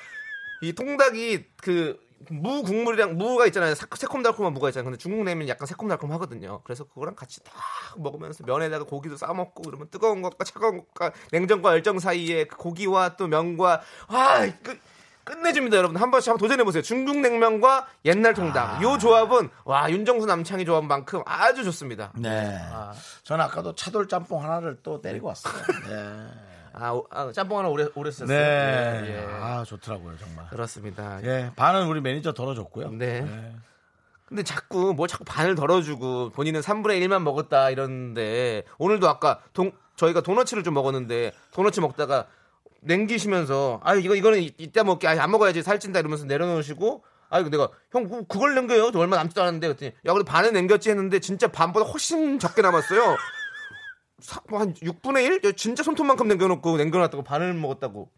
[0.62, 3.74] 이 통닭이 그 무 국물이랑 무가 있잖아요.
[3.76, 4.86] 사- 새콤달콤한 무가 있잖아요.
[4.86, 6.62] 근데 중국 냉면 약간 새콤달콤하거든요.
[6.64, 7.54] 그래서 그거랑 같이 딱
[7.98, 13.16] 먹으면서 면에다가 고기도 싸 먹고 그러면 뜨거운 것과 차가운 것과 냉정과 열정 사이에 그 고기와
[13.16, 14.78] 또 면과 아 그,
[15.24, 15.98] 끝내줍니다, 여러분.
[15.98, 16.82] 한 번씩 한번 도전해 보세요.
[16.82, 18.82] 중국 냉면과 옛날 통닭.
[18.82, 22.12] 요 조합은 와 윤정수 남창희 조합만큼 아주 좋습니다.
[22.16, 22.58] 네.
[22.72, 22.94] 아.
[23.24, 25.54] 저는 아까도 차돌 짬뽕 하나를 또 때리고 왔어요.
[25.88, 26.28] 네.
[26.74, 28.28] 아, 오- 아, 짬뽕 하나 오래 오래 썼어요.
[28.28, 29.02] 네.
[29.06, 29.28] 예, 예.
[29.42, 30.48] 아, 좋더라고요, 정말.
[30.50, 31.20] 그렇습니다.
[31.24, 32.92] 예, 반은 우리 매니저 덜어줬고요.
[32.92, 33.54] 네.
[34.26, 40.22] 근데 자꾸 뭐 자꾸 반을 덜어주고 본인은 3분의 1만 먹었다 이러는데 오늘도 아까 동, 저희가
[40.22, 42.28] 도너츠를 좀 먹었는데 도너츠 먹다가
[42.82, 47.50] 냉기시면서 아 이거 이거는 이- 이따 먹게 아, 안 먹어야지 살찐다 이러면서 내려놓으시고 아 이거
[47.50, 51.20] 내가 형 그- 그걸 남겨요 저 얼마 남지도 않았는데 그랬더니 야 그래 반은 남겼지 했는데
[51.20, 53.18] 진짜 반보다 훨씬 적게 남았어요
[54.20, 55.54] 사- 뭐한 6분의 1?
[55.56, 58.10] 진짜 손톱만큼 남겨놓고 남겨놨다고 반을 먹었다고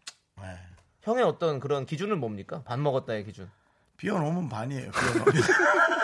[1.02, 2.62] 형의 어떤 그런 기준은 뭡니까?
[2.64, 3.50] 밥 먹었다의 기준.
[3.96, 4.90] 비워놓으면 반이에요.
[4.92, 5.42] 비워놓으면.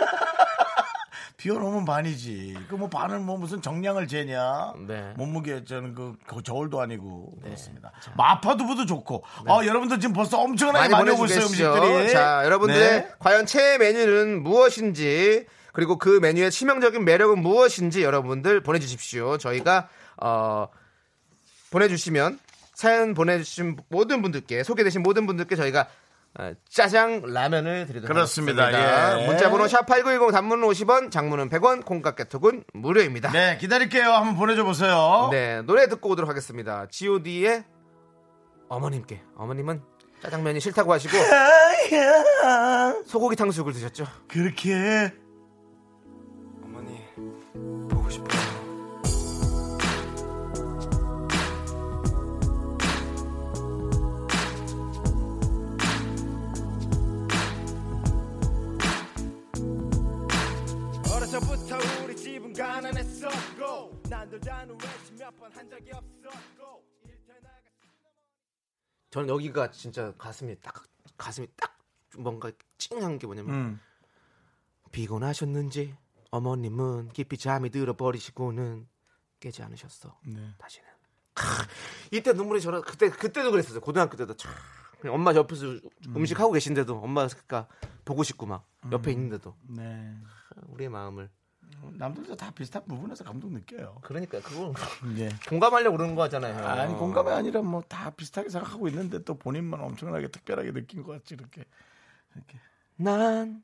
[1.43, 2.57] 비워놓으면 반이지.
[2.69, 4.75] 그 뭐 반을 뭐 무슨 정량을 재냐.
[4.87, 5.15] 네.
[5.17, 7.93] 몸무게 저는 그, 그 저울도 아니고 그렇습니다.
[8.17, 9.25] 마파두부도 좋고.
[9.47, 11.47] 아 여러분들 지금 벌써 엄청나게 많이, 오고 있어요.
[11.47, 12.11] 음식들이.
[12.13, 13.09] 자, 여러분들의 네.
[13.21, 19.39] 과연 최애 메뉴는 무엇인지 그리고 그 메뉴의 치명적인 매력은 무엇인지 여러분들 보내주십시오.
[19.39, 19.89] 저희가
[20.21, 20.69] 어,
[21.71, 22.39] 보내주시면
[22.75, 25.87] 사연 보내주신 모든 분들께 소개되신 모든 분들께 저희가 어,
[26.71, 28.67] 짜장 라면을 드리도록 그렇습니다.
[28.67, 29.23] 하겠습니다.
[29.23, 29.27] 예.
[29.27, 33.33] 문자번호 샵8910 단문은 50원, 장문은 100원, 콩깍개톡은 무료입니다.
[33.33, 34.11] 네 기다릴게요.
[34.13, 35.29] 한번 보내줘 보세요.
[35.33, 36.87] 네, 노래 듣고 오도록 하겠습니다.
[36.91, 37.65] G.O.D의
[38.69, 39.23] 어머님께.
[39.37, 39.83] 어머님은
[40.23, 41.17] 짜장면이 싫다고 하시고
[43.07, 44.05] 소고기 탕수육을 드셨죠?
[44.29, 45.13] 그렇게
[62.59, 66.85] 가난했었고 난들다는 외식 몇번 한 적이 없었고
[67.29, 67.49] 나가
[69.11, 70.85] 저는 여기가 진짜 가슴이 딱
[71.17, 71.79] 가슴이 딱
[72.17, 73.81] 뭔가 찡한 게 뭐냐면 음.
[74.91, 75.97] 피곤하셨는지
[76.33, 78.89] 어머님은 깊이 잠이 들어 버리시고는
[79.39, 80.19] 깨지 않으셨어.
[80.27, 80.55] 네.
[80.59, 80.89] 다시는.
[81.35, 81.45] 크,
[82.11, 83.81] 이때 눈물이 저러 그때 그때도 그랬었어요.
[83.81, 84.53] 고등학교 때도 참
[85.07, 87.69] 엄마 옆에서 음식 하고 계신데도 엄마가
[88.05, 90.13] 보고 싶고 막 옆에 있는데도 네.
[90.67, 91.31] 우리의 마음을
[91.93, 93.97] 남들도 다 비슷한 부분에서 감동 느껴요.
[94.03, 94.73] 그러니까 그거
[95.19, 95.29] 예.
[95.49, 96.67] 공감하려고 그러는 거잖아요.
[96.67, 101.35] 아니 공감이 아니라 뭐 다 비슷하게 생각하고 있는데 또 본인만 엄청나게 특별하게 느낀 것 같지
[101.35, 101.65] 이렇게.
[102.97, 103.63] 난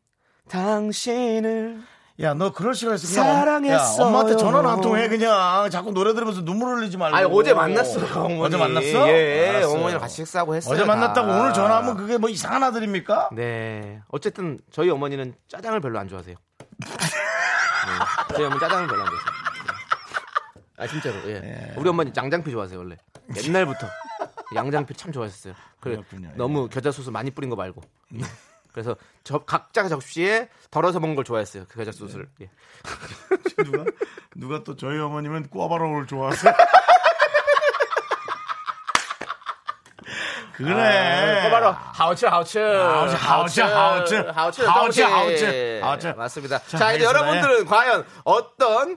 [0.49, 1.83] 당신을
[2.21, 4.03] 야 너 그럴 시간 있어 그냥 사랑했어요.
[4.03, 7.17] 야, 엄마한테 전화나 한통 해 그냥 자꾸 노래 들으면서 눈물 흘리지 말고.
[7.17, 8.41] 아니 어제 만났어요 어머니.
[8.41, 9.09] 어제 만났어?
[9.09, 9.75] 예 알았어요.
[9.77, 11.41] 어머니랑 같이 식사하고 했어요 어제 만났다고 다.
[11.41, 13.31] 오늘 전화하면 그게 뭐 이상한 아들입니까?
[13.33, 16.67] 네 어쨌든 저희 어머니는 짜장을 별로 안 좋아하세요 네.
[18.35, 19.33] 저희 어머니 짜장을 별로 안 좋아하세요
[19.67, 20.83] 네.
[20.83, 21.75] 아 진짜로 예.
[21.77, 22.97] 우리 어머니 양장피 좋아하세요 원래
[23.45, 23.87] 옛날부터
[24.55, 26.31] 양장피 참 좋아했어요 그래 그렇군요.
[26.33, 26.37] 예.
[26.37, 27.83] 너무 겨자 소스 많이 뿌린 거 말고
[28.15, 28.21] 예.
[28.73, 32.51] 그래서 저 각자 접시에 덜어서 먹는 걸 좋아했어요 그 겨자 소스를 예.
[33.65, 33.85] 누가
[34.35, 36.53] 누가 또 저희 어머님은 꼬바로우를 좋아하세요.
[40.57, 41.43] 그래.
[41.45, 44.15] 그 바로 하우츠 하우츠 하우츠, 하우츠, 하우츠.
[44.15, 46.07] 하우츠 하우츠, 하우츠 하우츠, 하우츠.
[46.17, 46.59] 맞습니다.
[46.61, 47.05] 자, 자, 이제.
[47.05, 48.97] 여러분들은 과연 어떤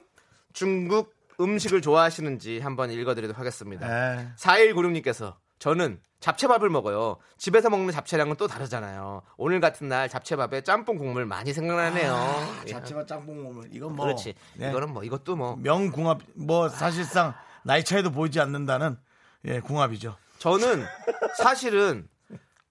[0.54, 3.88] 중국 음식을 좋아하시는지 한번 읽어드리도록 하겠습니다.
[3.88, 4.28] 네.
[4.38, 7.18] 4196님께서 저는 잡채밥을 먹어요.
[7.38, 9.22] 집에서 먹는 잡채랑은 또 다르잖아요.
[9.38, 12.48] 오늘 같은 날 잡채밥에 짬뽕 국물 많이 생각나네요.
[12.66, 12.72] 예.
[12.72, 14.34] 잡채와 짬뽕 먹으면 이건 뭐 그렇지.
[14.56, 14.70] 네.
[14.70, 18.98] 이거는 뭐 이것도 뭐 명궁합 뭐 사실상 나이 차이도 보이지 않는다는
[19.46, 20.16] 예 궁합이죠.
[20.40, 20.86] 저는
[21.38, 22.08] 사실은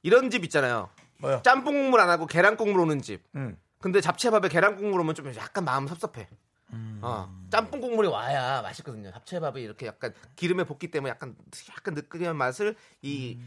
[0.03, 0.91] 이런 집 있잖아요.
[1.19, 1.41] 뭐요?
[1.43, 3.23] 짬뽕 국물 안 하고 계란 국물 오는 집.
[3.35, 3.57] 음.
[3.81, 6.29] 근데 잡채밥에 계란 국물 오면 좀 약간 마음 섭섭해.
[6.73, 6.99] 음.
[7.03, 9.13] 어, 짬뽕 국물이 와야 맛있거든요.
[9.13, 11.37] 잡채밥이 이렇게 약간 기름에 볶기 때문에 약간
[11.71, 13.39] 약간 느끼한 맛을 이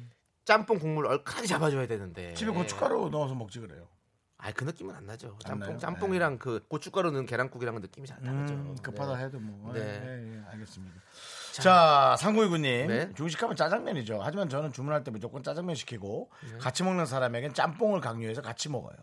[0.45, 2.29] 짬뽕 국물 얼큰하게 잡아줘야 되는데.
[2.29, 2.35] 음.
[2.35, 3.87] 집에 고춧가루 넣어서 먹지 그래요.
[4.37, 5.37] 아, 그 느낌은 안 나죠.
[5.43, 5.71] 안 나요?
[5.71, 8.53] 짬뽕, 짬뽕이랑 그 고춧가루 넣은 계란국이랑은 느낌이 잘 다르죠.
[8.53, 9.25] 음, 급하다 네.
[9.25, 9.73] 해도 뭐.
[9.73, 9.81] 네.
[9.81, 10.95] 예, 예, 알겠습니다.
[11.59, 12.87] 자, 상구이구님.
[12.87, 13.13] 네.
[13.13, 14.19] 중식하면 짜장면이죠.
[14.21, 16.57] 하지만 저는 주문할 때 무조건 짜장면 시키고 네.
[16.57, 18.95] 같이 먹는 사람에겐 짬뽕을 강요해서 같이 먹어요.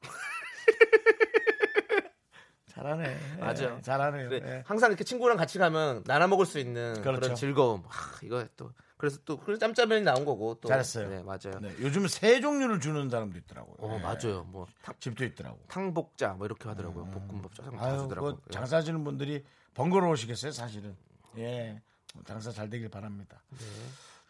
[2.68, 3.16] 잘하네.
[3.38, 3.76] 맞아.
[3.76, 4.28] 예, 잘하네요.
[4.28, 4.62] 그래, 예.
[4.66, 7.34] 항상 이렇게 친구랑 같이 가면 나눠 먹을 수 있는 그런 그렇죠.
[7.34, 7.84] 즐거움.
[7.88, 11.08] 아, 이거 또 그래서 또 그래서 짬짜면이 나온 거고 또 잘했어요.
[11.08, 11.60] 네, 맞아요.
[11.60, 13.76] 네, 요즘 세 종류를 주는 사람도 있더라고요.
[13.78, 14.02] 어, 예.
[14.02, 14.44] 맞아요.
[14.48, 15.58] 뭐 탕, 집도 있더라고.
[15.68, 17.04] 탕복자 뭐 이렇게 하더라고요.
[17.10, 17.90] 볶음밥 짜장 다 음.
[17.92, 18.40] 아유, 주더라고요.
[18.44, 20.96] 그 장사하시는 분들이 번거로우시겠어요, 사실은.
[21.38, 21.80] 예.
[22.26, 23.42] 장사 잘 되길 바랍니다.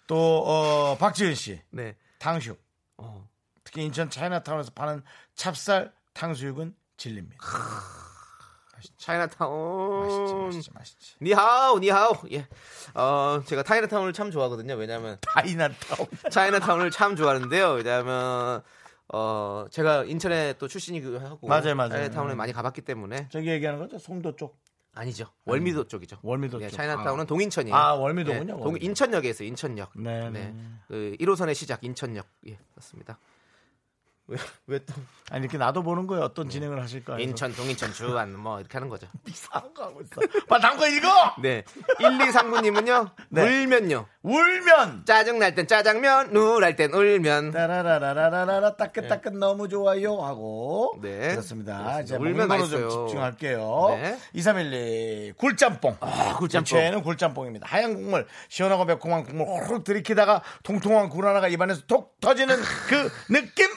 [0.06, 1.60] 또, 어, 박지은 씨.
[1.70, 1.96] 네.
[2.18, 2.62] 탕수육.
[2.98, 3.28] 어.
[3.62, 5.02] 특히 인천 차이나타운에서 파는
[5.34, 7.44] 찹쌀 탕수육은 진리입니다.
[8.98, 10.00] 차이나타운.
[10.06, 11.14] 맛있지, 맛있지, 맛있지.
[11.22, 12.16] 니하오, 니하오.
[12.32, 12.46] 예.
[12.94, 14.74] 어, 제가 타이나타운을 참 좋아하거든요.
[14.74, 16.08] 왜냐하면 차이나타운.
[16.30, 17.70] 차이나타운을 참 좋아하는데요.
[17.72, 18.62] 왜냐하면
[19.08, 21.90] 어, 제가 인천에 또 출신이기도 하고 맞아요, 맞아요.
[21.90, 22.36] 차이나타운에 음.
[22.36, 23.98] 많이 가봤기 때문에 저기 얘기하는 거죠?
[23.98, 24.58] 송도 쪽.
[24.94, 25.26] 아니죠.
[25.44, 26.18] 월미도 쪽이죠.
[26.22, 26.76] 월미도 예, 쪽.
[26.76, 27.26] 차이나타운은 아.
[27.26, 27.74] 동인천이에요.
[27.74, 28.76] 아, 월미도군요, 예, 동.
[28.80, 29.48] 인천역에 있어요.
[29.48, 29.92] 인천역.
[29.96, 30.54] 네, 네.
[30.88, 32.26] 그 1호선의 시작 인천역.
[32.48, 33.18] 예, 맞습니다.
[34.66, 34.94] 왜또
[35.30, 36.24] 아니 이렇게 나도 보는 거예요.
[36.24, 37.14] 어떤 진행을 하실까?
[37.14, 37.22] 해서.
[37.22, 39.06] 인천 동인천 주안 뭐 이렇게 하는 거죠.
[39.28, 40.20] 이상한 거 하고 있어.
[40.48, 41.08] 빨리 다음 거 읽어.
[41.42, 41.62] 네.
[42.00, 43.10] 1239님은요.
[43.30, 43.42] 네.
[43.42, 44.06] 울면요.
[44.22, 45.04] 울면.
[45.04, 47.50] 짜증 날 땐 짜장면, 우울할 땐 울면.
[47.52, 51.30] 따라라라라라라 따끈따끈 너무 좋아요 하고 네.
[51.32, 51.78] 그렇습니다.
[51.78, 52.00] 그렇습니다.
[52.00, 53.06] 이제 울면 거로 좀 맛있어요.
[53.06, 53.86] 집중할게요.
[54.00, 54.18] 네.
[54.34, 55.96] 2312 굴짬뽕.
[56.00, 56.64] 아, 굴짬뽕.
[56.64, 57.66] 최애는 굴짬뽕입니다.
[57.68, 62.56] 하얀 국물, 시원하고 매콤한 국물 호로록 들이키다가 통통한 굴 하나가 입안에서 톡 터지는
[62.88, 63.68] 그 느낌.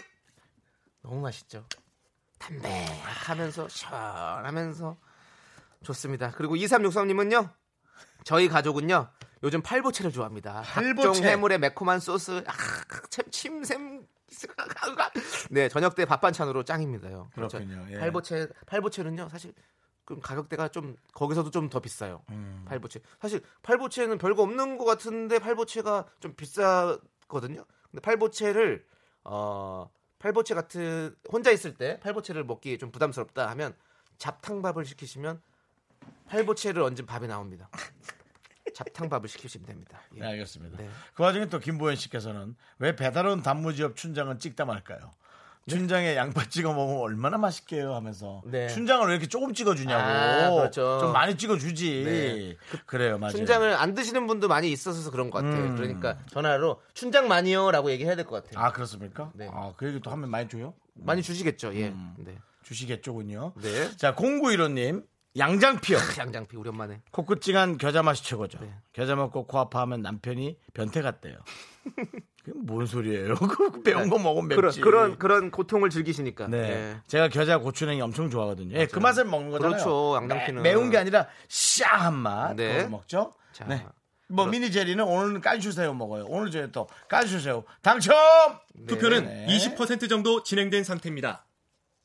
[1.07, 1.63] 너무 맛있죠.
[2.37, 4.97] 담백하면서 시원하면서
[5.83, 6.31] 좋습니다.
[6.35, 7.49] 그리고 2363님은요.
[8.23, 9.07] 저희 가족은요.
[9.43, 10.61] 요즘 팔보채를 좋아합니다.
[10.63, 11.07] 팔보채.
[11.07, 12.53] 각종 해물의 매콤한 소스, 아,
[13.09, 14.05] 참 침샘.
[15.51, 17.29] 네, 저녁 때 밥 반찬으로 짱입니다요.
[17.33, 17.59] 그렇죠.
[17.59, 17.87] 그렇군요.
[17.91, 17.99] 예.
[17.99, 19.53] 팔보채, 팔보채는요, 사실
[20.03, 22.21] 그 가격대가 좀 거기서도 좀 더 비싸요.
[22.31, 22.65] 음.
[22.67, 22.99] 팔보채.
[23.21, 27.63] 사실 팔보채는 별거 없는 것 같은데 팔보채가 좀 비싸거든요.
[27.89, 28.85] 근데 팔보채를
[29.23, 33.75] 어 팔보채 같은 혼자 있을 때 팔보채를 먹기 좀 부담스럽다 하면
[34.17, 35.41] 잡탕밥을 시키시면
[36.27, 37.69] 팔보채를 얹은 밥이 나옵니다.
[38.73, 39.99] 잡탕밥을 시키시면 됩니다.
[40.15, 40.19] 예.
[40.19, 40.77] 네, 알겠습니다.
[40.77, 40.89] 네.
[41.13, 45.15] 그 와중에 또 김보현 씨께서는 왜 배달원 단무지업 춘장은 찍다 말까요?
[45.67, 48.67] 춘장에 양파 찍어 먹으면 얼마나 맛있게요 하면서 네.
[48.67, 50.99] 춘장을 왜 이렇게 조금 찍어주냐고 아, 그렇죠.
[51.01, 52.55] 좀 많이 찍어주지 네.
[52.85, 55.63] 그래요 맞아요 춘장을 안 드시는 분도 많이 있어서 그런 것 같아요.
[55.65, 55.75] 음.
[55.75, 58.63] 그러니까 전화로 춘장 많이요라고 얘기해야 될 것 같아요.
[58.63, 59.31] 아 그렇습니까?
[59.35, 59.49] 네.
[59.51, 60.73] 아그 얘기 또 하면 많이 줘요?
[60.95, 61.75] 많이 주시겠죠.
[61.75, 61.89] 예.
[61.89, 62.15] 음.
[62.17, 62.37] 네.
[62.63, 63.53] 주시겠죠군요.
[63.61, 63.95] 네.
[63.97, 65.05] 자 0915님
[65.37, 65.97] 양장피요.
[66.17, 67.01] 양장피 오랜만에.
[67.11, 68.59] 코끝찡한 겨자 맛이 최고죠.
[68.59, 68.73] 네.
[68.93, 71.35] 겨자 먹고 코 아파하면 남편이 변태 같대요.
[72.47, 73.35] 그게 뭔 소리예요?
[73.35, 74.81] 그 매운 거 먹으면 그런 맵지.
[74.81, 76.47] 그런 그런 고통을 즐기시니까.
[76.47, 76.57] 네.
[76.57, 76.97] 예.
[77.07, 78.77] 제가 겨자 고추냉이 엄청 좋아하거든요.
[78.77, 79.71] 예, 그 맛을 먹는 거잖아요.
[79.83, 80.61] 그렇죠, 양장피는.
[80.61, 82.55] 매, 운게 아니라 샤한 맛.
[82.55, 82.87] 네.
[82.87, 83.33] 먹죠.
[83.51, 83.85] 자, 네.
[84.29, 86.25] 뭐 그럼- 미니 제리는 오늘은 깐슈새우 먹어요.
[86.27, 88.15] 오늘 저희 또 깐슈새우 당첨.
[88.87, 89.47] 투표는 네.
[89.75, 91.45] 20% 정도 진행된 상태입니다.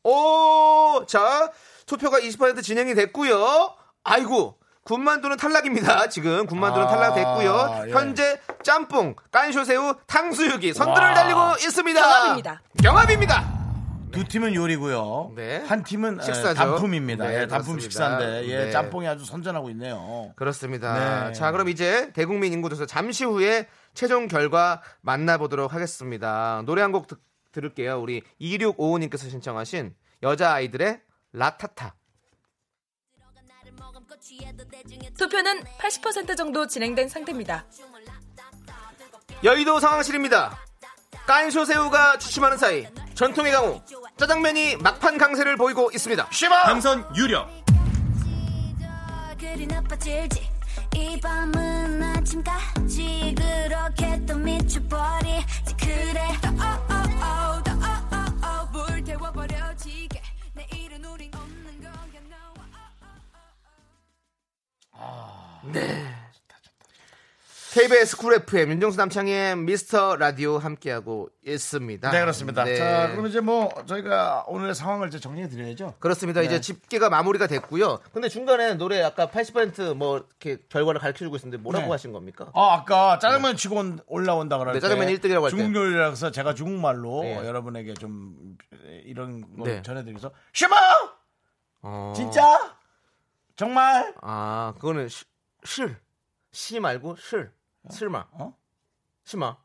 [0.04, 1.52] 오, 자,
[1.86, 3.74] 투표가 20% 진행이 됐고요.
[4.02, 6.08] 아이고, 군만두는 탈락입니다.
[6.08, 7.84] 지금 군만두는 아, 탈락됐고요.
[7.88, 7.92] 예.
[7.92, 11.14] 현재 짬뽕, 깐쇼새우, 탕수육이 선두를 와.
[11.14, 12.00] 달리고 있습니다.
[12.00, 12.62] 경합입니다.
[12.82, 13.62] 경합입니다.
[14.10, 15.32] 두 팀은 요리고요.
[15.36, 15.64] 네.
[15.66, 16.54] 한 팀은 에, 식사죠.
[16.54, 17.26] 단품입니다.
[17.26, 17.80] 네, 예, 단품.
[17.80, 18.70] 식사인데 예, 네.
[18.70, 20.32] 짬뽕이 아주 선전하고 있네요.
[20.36, 21.28] 그렇습니다.
[21.28, 21.32] 네.
[21.32, 26.62] 자, 그럼 이제 대국민 인구조사 잠시 후에 최종 결과 만나보도록 하겠습니다.
[26.66, 27.06] 노래 한 곡
[27.52, 28.00] 들을게요.
[28.00, 31.00] 우리 2655님께서 신청하신 여자아이들의
[31.34, 31.94] 라타타.
[35.18, 37.64] 투표는 80% 정도 진행된 상태입니다.
[39.42, 40.58] 여의도 상황실입니다.
[41.26, 43.82] 깐쇼새우가 주춤하는 사이 전통의 강호
[44.16, 46.28] 짜장면이 막판 강세를 보이고 있습니다.
[46.30, 47.48] 시바 당선 유력.
[65.64, 65.80] No
[67.72, 70.16] KBS Cool FM 윤정수 남창희 Mr.
[70.16, 72.10] Radio 함께하고 있습니다.
[72.10, 72.64] 네 그렇습니다.
[72.64, 72.76] 네.
[72.76, 75.94] 자 그럼 이제 뭐 저희가 오늘의 상황을 이제 정리해 드려야죠.
[75.98, 76.42] 그렇습니다.
[76.42, 78.00] 이제 집계가 마무리가 됐고요.
[78.12, 81.90] 근데 중간에 노래 아까 80%뭐 이렇게 결과를 가르쳐 주고 있었는데 뭐라고 네.
[81.92, 82.50] 하신 겁니까?
[82.52, 85.56] 아, 아까 짜장면 치고 온- 올라온다 그럴 네, 때 짜장면이 1등이라고 할 때.
[85.56, 87.36] 중국 요리라서 제가 중국말로 네.
[87.36, 88.58] 여러분에게 좀
[89.06, 89.80] 이런 거 네.
[89.80, 90.76] 전해드리면서 是吗
[91.80, 92.12] 어.
[92.14, 92.76] 진짜
[93.56, 95.24] 정말 아 그거는 시,
[95.64, 95.96] 실.
[96.52, 97.50] 시 말고 실.
[97.90, 98.26] 실마.
[98.32, 98.56] 어?
[99.24, 99.56] 시마.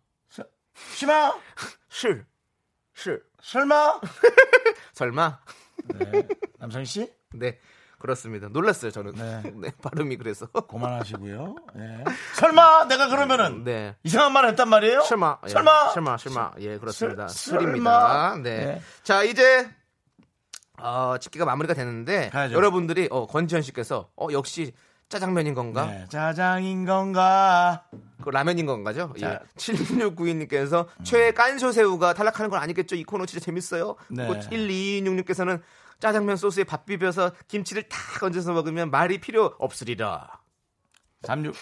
[0.93, 1.33] 시마
[1.89, 2.25] 실.
[2.93, 3.23] 실.
[3.41, 3.99] 설마
[4.93, 5.39] 설마?
[5.95, 6.27] 네.
[6.59, 7.59] 남성 씨 네.
[7.99, 8.47] 그렇습니다.
[8.49, 9.13] 놀랐어요, 저는.
[9.15, 9.41] 네.
[9.55, 9.71] 네.
[9.81, 10.45] 발음이 그래서.
[10.47, 11.55] 그만하시고요.
[11.75, 12.03] 네.
[12.35, 13.95] 설마 내가 그러면은 네.
[14.03, 15.01] 이상한 말을 했단 말이에요?
[15.01, 15.39] 실마.
[15.45, 15.49] 예.
[15.49, 16.51] 설마 실마, 실마.
[16.59, 17.27] 예, 그렇습니다.
[17.27, 18.07] 설- 술입니다.
[18.07, 18.35] 설마.
[18.43, 18.65] 네.
[18.65, 18.81] 네.
[19.03, 19.67] 자, 이제
[20.79, 22.53] 어, 집계가 마무리가 됐는데 가야죠.
[22.55, 24.73] 여러분들이 어, 권지현 씨께서 어, 역시
[25.09, 25.85] 짜장면인 건가?
[25.85, 27.85] 네, 짜장인 건가?
[28.21, 29.13] 그 라면인 건가죠?
[29.19, 29.27] 자.
[29.27, 29.33] 음.
[29.33, 29.39] 예.
[29.55, 32.95] 7692님께서 최애 깐쇼새우가 탈락하는 건 아니겠죠?
[32.95, 33.95] 이 코너 진짜 재밌어요.
[34.09, 34.27] 네.
[34.27, 35.61] 그리고 1226님께서는
[35.99, 40.39] 짜장면 소스에 밥 비벼서 김치를 탁 얹어서 먹으면 말이 필요 없으리라.
[41.23, 41.55] 36.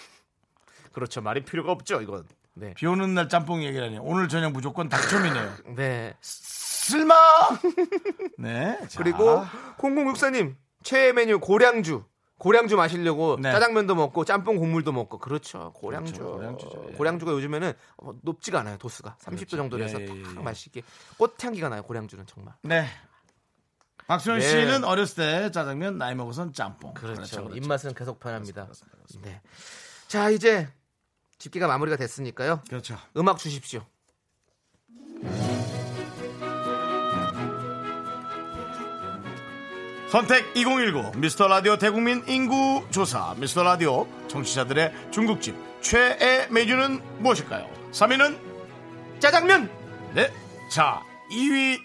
[0.92, 1.22] 그렇죠.
[1.22, 2.26] 말이 필요가 없죠, 이건.
[2.54, 2.74] 네.
[2.74, 4.00] 비 오는 날 짬뽕 얘기라니.
[4.00, 5.54] 오늘 저녁 무조건 닭점이네요.
[5.76, 6.16] 네.
[6.22, 7.14] 쓸마!
[8.40, 8.78] 네.
[8.88, 8.98] 자.
[9.04, 9.46] 그리고
[9.78, 12.04] 0064님 최애 메뉴 고량주.
[12.38, 13.52] 고량주 마시려고 네.
[13.52, 16.94] 짜장면도 먹고 짬뽕 국물도 먹고 그렇죠 고량주 그렇죠, 고량주죠, 예.
[16.96, 20.42] 고량주가 요즘에는 어, 높지가 않아요 도수가 30도 정도 돼서 예, 예, 탁 예.
[20.42, 20.82] 맛있게
[21.18, 22.88] 꽃향기가 나요 고량주는 정말 네.
[24.08, 24.48] 박수현 네.
[24.48, 26.94] 씨는 어렸을 때 짜장면, 나이 먹어선 짬뽕.
[26.94, 28.68] 그렇죠, 입맛은 계속 변합니다
[29.22, 29.42] 네.
[30.08, 30.68] 자 이제
[31.38, 32.98] 집계가 마무리가 됐으니까요 그렇죠.
[33.18, 33.82] 음악 주십시오
[40.16, 47.70] 선택 2019 미스터 라디오 대국민 인구 조사 미스터 라디오 청취자들의 중국집 최애 메뉴는 무엇일까요?
[47.92, 48.40] 3위는
[49.20, 49.70] 짜장면,
[50.14, 50.32] 네.
[50.72, 51.82] 자, 2위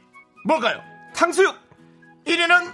[0.47, 0.81] 뭘까요?
[1.13, 1.57] 탕수육,
[2.25, 2.73] 1위는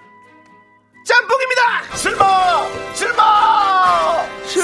[1.07, 1.97] 짬뽕입니다.
[1.97, 2.67] 실마!
[2.93, 4.27] 실마!
[4.45, 4.63] 실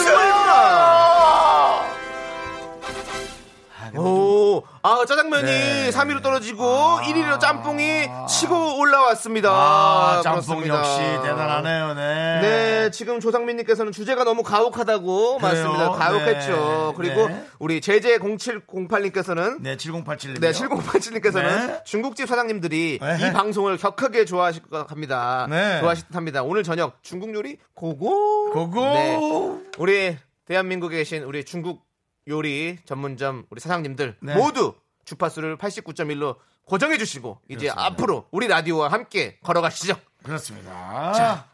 [3.95, 4.01] 마!
[4.01, 5.91] 오, 아, 짜장면이 네.
[5.91, 9.51] 3위로 떨어지고 1위로 짬뽕이 치고 올라왔습니다.
[9.51, 10.79] 아, 짬뽕 그렇습니다.
[10.79, 11.95] 역시 대단하네요.
[11.95, 12.41] 네.
[12.41, 15.39] 네, 지금 조상민님께서는 주제가 너무 가혹하다고 그래요?
[15.41, 15.91] 맞습니다.
[15.91, 16.93] 가혹했죠.
[16.93, 16.95] 네.
[16.97, 17.45] 그리고 네.
[17.59, 20.41] 우리 제제 0708님께서는 네, 7087님.
[20.41, 21.81] 네, 7087님께서는 네.
[21.85, 23.19] 중국집 사장님들이 네.
[23.21, 25.47] 이 방송을 격하게 좋아하실 것 합니다.
[25.49, 25.81] 네.
[25.81, 26.43] 좋아하실 듯 합니다.
[26.43, 28.51] 오늘 저녁 중국 요리 고고.
[28.51, 28.81] 고고.
[28.81, 29.19] 네.
[29.79, 31.85] 우리 대한민국에 계신 우리 중국
[32.29, 34.35] 요리 전문점 우리 사장님들 네.
[34.35, 37.85] 모두 주파수를 89.1로 고정해 주시고 이제 그렇습니다.
[37.87, 39.97] 앞으로 우리 라디오와 함께 걸어가시죠.
[40.23, 41.13] 그렇습니다.
[41.13, 41.49] 자,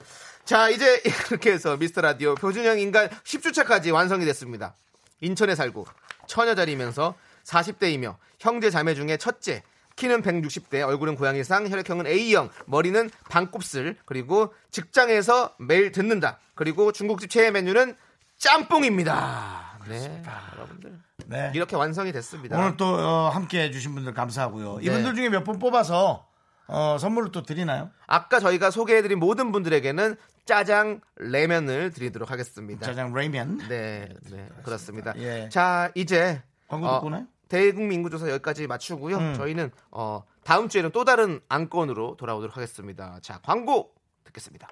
[0.44, 4.74] 자, 이제 이렇게 해서 미스터 라디오 표준형 인간 10주차까지 완성이 됐습니다.
[5.20, 5.86] 인천에 살고
[6.26, 9.62] 처녀자리면서 40대이며 형제 자매 중에 첫째
[9.96, 16.38] 키는 160대, 얼굴은 고양이상, 혈액형은 A형, 머리는 반곱슬, 그리고 직장에서 매일 듣는다.
[16.54, 17.96] 그리고 중국집 최애 메뉴는
[18.36, 19.67] 짬뽕입니다.
[19.88, 20.22] 네,
[20.56, 21.50] 여러분들 네.
[21.54, 22.58] 이렇게 완성이 됐습니다.
[22.58, 24.78] 오늘 또 어, 함께 해주신 분들 감사하고요.
[24.78, 24.84] 네.
[24.84, 26.26] 이분들 중에 몇 분 뽑아서
[26.66, 27.90] 어, 선물을 또 드리나요?
[28.06, 32.84] 아까 저희가 소개해드린 모든 분들에게는 짜장 레면을 드리도록 하겠습니다.
[32.86, 33.68] 짜장 레이면.
[33.68, 35.14] 네, 네, 그렇습니다.
[35.16, 35.48] 예.
[35.50, 37.26] 자, 이제 광고 어, 듣고 나요?
[37.48, 39.16] 대국민 인구조사 여기까지 마치고요.
[39.16, 39.34] 음.
[39.34, 43.18] 저희는 어, 다음 주에는 또 다른 안건으로 돌아오도록 하겠습니다.
[43.22, 44.68] 자, 광고 듣겠습니다.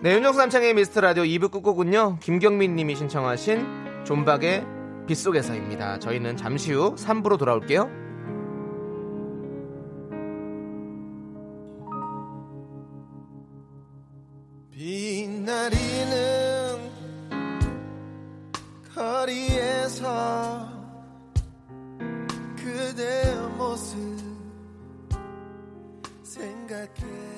[0.00, 2.18] 네, 윤정수 남창의 미스터 라디오 2부 끝곡은요.
[2.20, 4.64] 김경민 님이 신청하신 존박의
[5.08, 5.98] 빗속에서입니다.
[5.98, 7.90] 저희는 잠시 후 3부로 돌아올게요.
[14.70, 15.68] 빛나리는
[18.94, 20.68] 거리에서
[22.56, 23.98] 그대의 모습
[26.22, 27.37] 생각해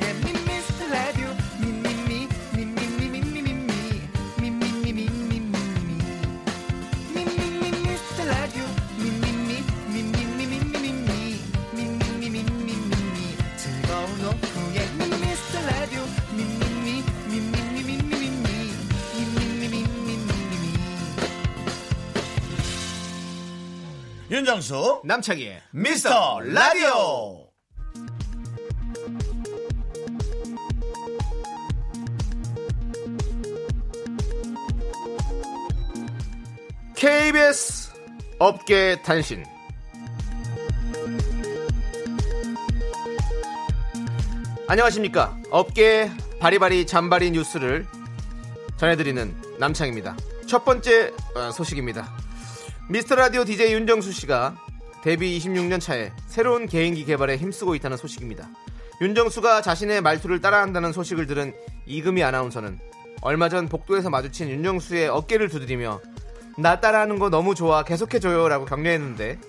[24.31, 27.49] 윤정수 남창희의 미스터 라디오.
[36.95, 37.91] KBS
[38.39, 39.43] 업계 단신.
[44.69, 45.37] 안녕하십니까.
[45.49, 47.85] 업계 바리바리 잔바리 뉴스를
[48.77, 50.15] 전해드리는 남창입니다.
[50.47, 52.20] 첫 번째 어, 소식입니다
[52.89, 54.55] 미스터 라디오 DJ 윤정수 씨가
[55.03, 58.49] 데뷔 26년 차에 새로운 개인기 개발에 힘쓰고 있다는 소식입니다.
[59.01, 61.53] 윤정수가 자신의 말투를 따라한다는 소식을 들은
[61.85, 62.79] 이금희 아나운서는
[63.21, 66.01] 얼마 전 복도에서 마주친 윤정수의 어깨를 두드리며
[66.57, 69.39] 나 따라하는 거 너무 좋아 계속해줘요 라고 격려했는데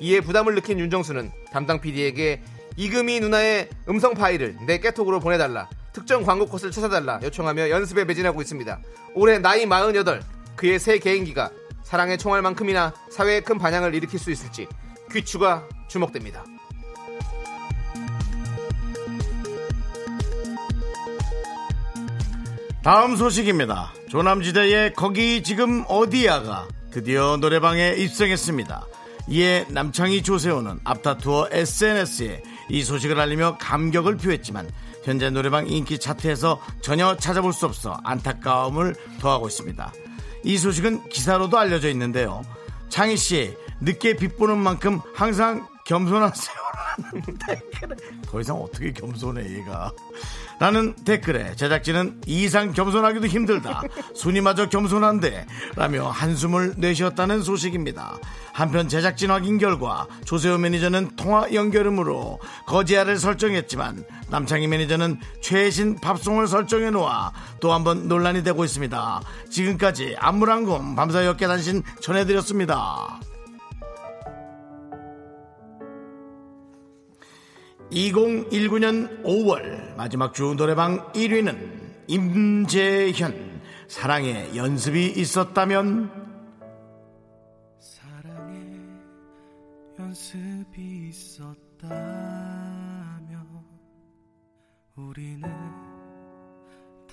[0.00, 2.42] 이에 부담을 느낀 윤정수는 담당 PD에게
[2.76, 8.80] 이금희 누나의 음성 파일을 내 깨톡으로 보내달라 특정 광고 컷을 찾아달라 요청하며 연습에 매진하고 있습니다.
[9.14, 10.22] 올해 나이 48
[10.56, 11.50] 그의 새 개인기가
[11.86, 14.66] 사랑의 총알만큼이나 사회에 큰 반향을 일으킬 수 있을지
[15.12, 16.44] 귀추가 주목됩니다
[22.82, 23.92] 다음 소식입니다.
[24.10, 28.86] 조남지대의 거기 지금 어디야가 드디어 노래방에 입성했습니다.
[29.28, 34.70] 이에 남창희 조세호는 앞다투어 SNS에 이 소식을 알리며 감격을 표했지만
[35.02, 39.92] 현재 노래방 인기 차트에서 전혀 찾아볼 수 없어 안타까움을 더하고 있습니다.
[40.46, 42.42] 이 소식은 기사로도 알려져 있는데요.
[42.88, 49.90] 창희 씨 늦게 빗보는 만큼 항상 겸손하세요라는 댓글을 더 이상 어떻게 겸손해 얘가
[50.58, 53.82] 라는 댓글에 제작진은 이상 겸손하기도 힘들다.
[54.14, 55.46] 순이마저 겸손한데
[55.76, 58.16] 라며 한숨을 내쉬었다는 소식입니다.
[58.54, 66.90] 한편 제작진 확인 결과 조세호 매니저는 통화 연결음으로 거지아를 설정했지만 남창희 매니저는 최신 팝송을 설정해
[66.90, 69.20] 놓아 또 한 번 논란이 되고 있습니다.
[69.50, 73.20] 지금까지 안무랑곰 밤사이 어깨 단신 전해드렸습니다.
[77.90, 86.10] 2019년 5월 마지막 주 노래방 1위는 임재현 사랑의 연습이 있었다면
[87.78, 88.80] 사랑의
[89.98, 91.86] 연습이 있었다면
[94.96, 95.48] 우리는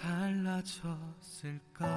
[0.03, 1.87] 달라졌을까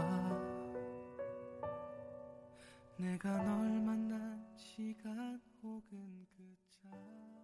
[2.99, 7.36] 내가 널 만난 시간 혹은 그 장.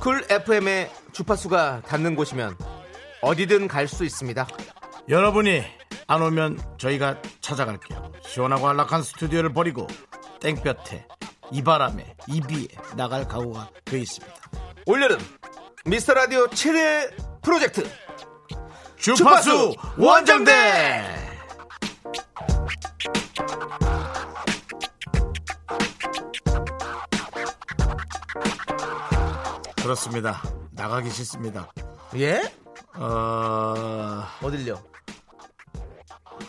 [0.00, 2.56] 쿨 FM의 주파수가 닿는 곳이면
[3.20, 4.46] 어디든 갈 수 있습니다.
[5.08, 5.62] 여러분이
[6.06, 8.09] 안 오면 저희가 찾아갈게요.
[8.30, 9.88] 시원하고 안락한 스튜디오를 버리고
[10.40, 11.04] 땡볕에
[11.50, 14.32] 이 바람에 이 비에 나갈 각오가 돼 있습니다.
[14.86, 15.18] 올여름
[15.84, 17.10] 미스터 라디오 최대
[17.42, 17.82] 프로젝트
[18.96, 20.52] 주파수 원정대
[29.82, 30.40] 그렇습니다.
[30.70, 31.72] 나가기 싫습니다.
[32.14, 32.42] 예?
[32.94, 34.89] 어, 어딜요?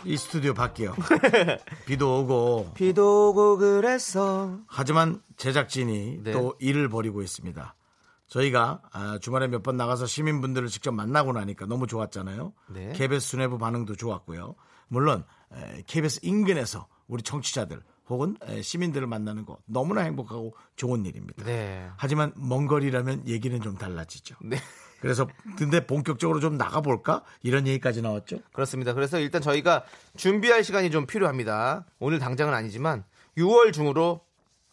[0.04, 0.94] 이 스튜디오 밖이요.
[1.86, 4.58] 비도 오고 비도 오고 그랬어.
[4.66, 6.32] 하지만 제작진이 네.
[6.32, 7.74] 또 일을 벌이고 있습니다.
[8.26, 12.52] 저희가 아, 주말에 몇 번 나가서 시민분들을 직접 만나고 나니까 너무 좋았잖아요.
[12.70, 12.92] 네.
[12.94, 14.54] KBS 수뇌부 반응도 좋았고요.
[14.88, 15.24] 물론
[15.54, 21.44] 에, KBS 인근에서 우리 청취자들 혹은 에, 시민들을 만나는 거 너무나 행복하고 좋은 일입니다.
[21.44, 21.88] 네.
[21.96, 24.34] 하지만 먼 거리라면 얘기는 좀 달라지죠.
[25.02, 25.08] 네.
[25.08, 25.26] 그래서
[25.56, 28.38] 근데 본격적으로 좀 나가볼까 이런 얘기까지 나왔죠.
[28.52, 28.94] 그렇습니다.
[28.94, 29.84] 그래서 일단 저희가
[30.16, 31.84] 준비할 시간이 좀 필요합니다.
[31.98, 33.04] 오늘 당장은 아니지만
[33.36, 34.20] 6월 중으로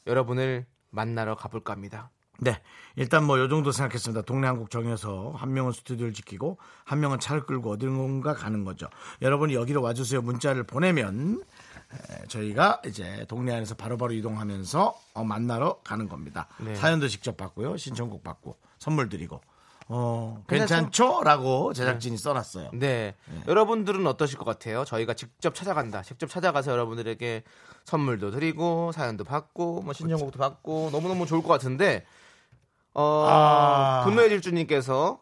[0.07, 2.09] 여러분을 만나러 가볼까 합니다.
[2.41, 2.61] 네.
[2.95, 4.21] 일단 뭐 요 정도 생각했습니다.
[4.21, 8.87] 동네 한국 정해서 한 명은 스튜디오를 지키고 한 명은 차를 끌고 어디론가 가는 거죠.
[9.21, 11.41] 여러분이 여기로 와주세요 문자를 보내면
[11.91, 16.47] 에, 저희가 이제 동네 안에서 바로바로 이동하면서 어, 만나러 가는 겁니다.
[16.59, 16.75] 네.
[16.75, 17.75] 사연도 직접 받고요.
[17.77, 19.41] 신청곡 받고 선물 드리고
[19.91, 21.23] 어, 괜찮죠?
[21.23, 22.69] 라고 제작진이 써놨어요.
[22.73, 23.15] 네.
[23.47, 24.85] 여러분들은 어떠실 것 같아요?
[24.85, 26.03] 저희가 직접 찾아간다.
[26.03, 27.43] 직접 찾아가서 여러분들에게
[27.85, 32.05] 선물도 드리고 사연도 받고 뭐 신청곡도 받고 너무너무 좋을 것 같은데
[32.93, 34.01] 어, 아.
[34.05, 35.21] 분노의 질주님께서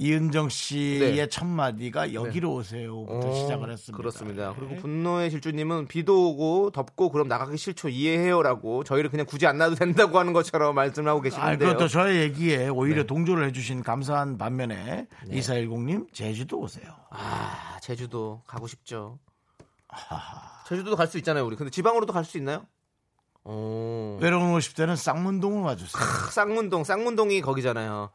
[0.00, 1.26] 이은정 씨의 네.
[1.28, 3.96] 첫 마디가 여기로 오세요부터 어, 시작을 했습니다.
[3.96, 4.54] 그렇습니다.
[4.56, 4.80] 그리고 네.
[4.80, 10.18] 분노의 질주님은 비도 오고 덥고 그럼 나가기 싫죠 이해해요라고 저희를 그냥 굳이 안 놔도 된다고
[10.20, 11.58] 하는 것처럼 말씀하고 아, 계시는데요.
[11.58, 13.06] 그것도 저의 얘기에 오히려 네.
[13.08, 16.92] 동조를 해주신 감사한 반면에 이사일공님 제주도 오세요.
[17.10, 19.18] 아 제주도 가고 싶죠.
[20.68, 21.56] 제주도도 갈 수 있잖아요 우리.
[21.56, 22.66] 근데 지방으로도 갈 수 있나요?
[23.44, 24.18] 오.
[24.20, 26.02] 외로운 50대는 쌍문동을 와주세요.
[26.30, 28.10] 쌍문동 쌍문동이 거기잖아요.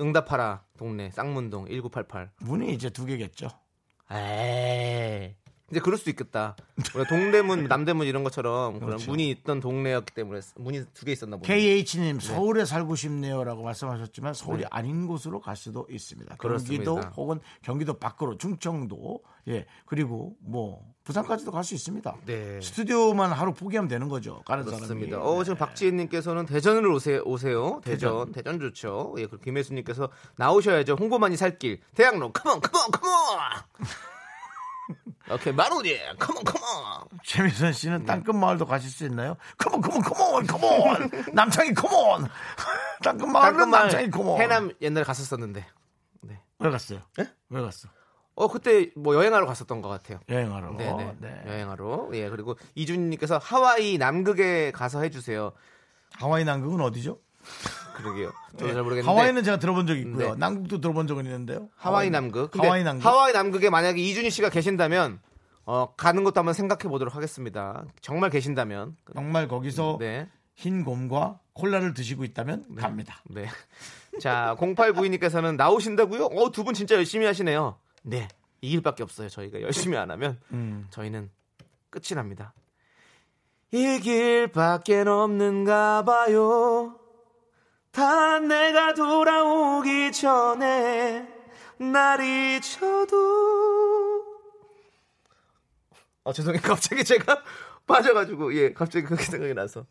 [0.00, 2.30] 응답하라 동네 쌍문동 1988.
[2.40, 3.48] 문이 이제 두 개겠죠.
[4.10, 5.34] 에이.
[5.70, 6.56] 이제 그럴 수도 있겠다.
[7.08, 9.10] 동대문, 남대문 이런 것처럼 그런 그렇죠.
[9.10, 11.46] 문이 있던 동네였기 때문에 문이 두 개 있었나 보네.
[11.46, 14.68] KH님 서울에 살고 싶네요라고 말씀하셨지만 서울이 네.
[14.70, 16.36] 아닌 곳으로 갈 수도 있습니다.
[16.36, 16.84] 그렇습니다.
[16.92, 22.16] 경기도 혹은 경기도 밖으로 충청도 예 그리고 뭐 부산까지도 갈 수 있습니다.
[22.26, 22.60] 네.
[22.62, 24.42] 스튜디오만 하루 포기하면 되는 거죠.
[24.46, 25.16] 가는 그렇습니다.
[25.18, 25.38] 사람이.
[25.38, 27.22] 어, 지금 박지혜님께서는 대전을 오세요.
[27.24, 27.80] 오세요.
[27.84, 29.14] 대전, 대전, 좋죠.
[29.18, 30.96] 예, 그리고 김혜수님께서 나오셔야죠.
[31.00, 31.80] 홍보만이 살길.
[31.94, 33.38] 대학로, come on, come on, come on.
[35.30, 37.04] 오케이, 마로디, come on, come on.
[37.22, 39.36] 최미선 씨는 땅끝 마을도 가실 수 있나요?
[39.58, 42.28] 컴온 컴온 컴온 컴온 남창이 컴온
[43.04, 45.66] 땅끝 마을은 남창이 컴온 해남 옛날에 갔었었는데.
[46.60, 47.00] 왜 갔어요?
[47.20, 47.28] 예?
[47.50, 47.88] 왜 갔어?
[48.34, 50.20] 어, 그때 뭐 여행하러 갔었던 것 같아요.
[50.28, 50.72] 여행하러.
[50.76, 51.16] 네네.
[51.18, 51.42] 네.
[51.46, 52.08] 여행하러.
[52.14, 55.52] 예, 그리고 이준님께서 하와이 남극에 가서 해주세요.
[56.14, 57.18] 하와이 남극은 어디죠?
[57.94, 58.30] 그러게요.
[58.58, 59.06] 저도 잘 모르겠는데.
[59.10, 60.30] 하와이는 제가 들어본 적이 있고요.
[60.30, 60.34] 네.
[60.38, 61.68] 남극도 들어본 적은 있는데요.
[61.76, 62.50] 하와이 남극.
[62.52, 63.04] 근데 하와이 남극.
[63.04, 65.20] 하와이 남극에 만약에 이준희 씨가 계신다면
[65.64, 67.84] 어, 가는 것도 한번 생각해 보도록 하겠습니다.
[68.00, 68.96] 정말 계신다면.
[69.14, 70.28] 정말 거기서 네.
[70.54, 73.20] 흰 곰과 콜라를 드시고 있다면 갑니다.
[73.24, 73.46] 네.
[74.20, 76.24] 자, 0892님께서는 나오신다고요?
[76.26, 77.76] 어, 두 분 진짜 열심히 하시네요.
[78.02, 78.28] 네.
[78.60, 79.28] 이 길밖에 없어요.
[79.28, 80.86] 저희가 열심히 안 하면 음.
[80.90, 81.30] 저희는
[81.90, 82.52] 끝이 납니다.
[83.72, 86.96] 이 길밖에 없는가 봐요.
[87.98, 91.26] 다 내가 돌아오기 전에
[91.78, 93.16] 날 잊혀도.
[96.22, 96.62] 어, 죄송해요.
[96.62, 97.42] 갑자기 제가
[97.88, 99.84] 빠져가지고, 예, 갑자기 그렇게 생각이 나서.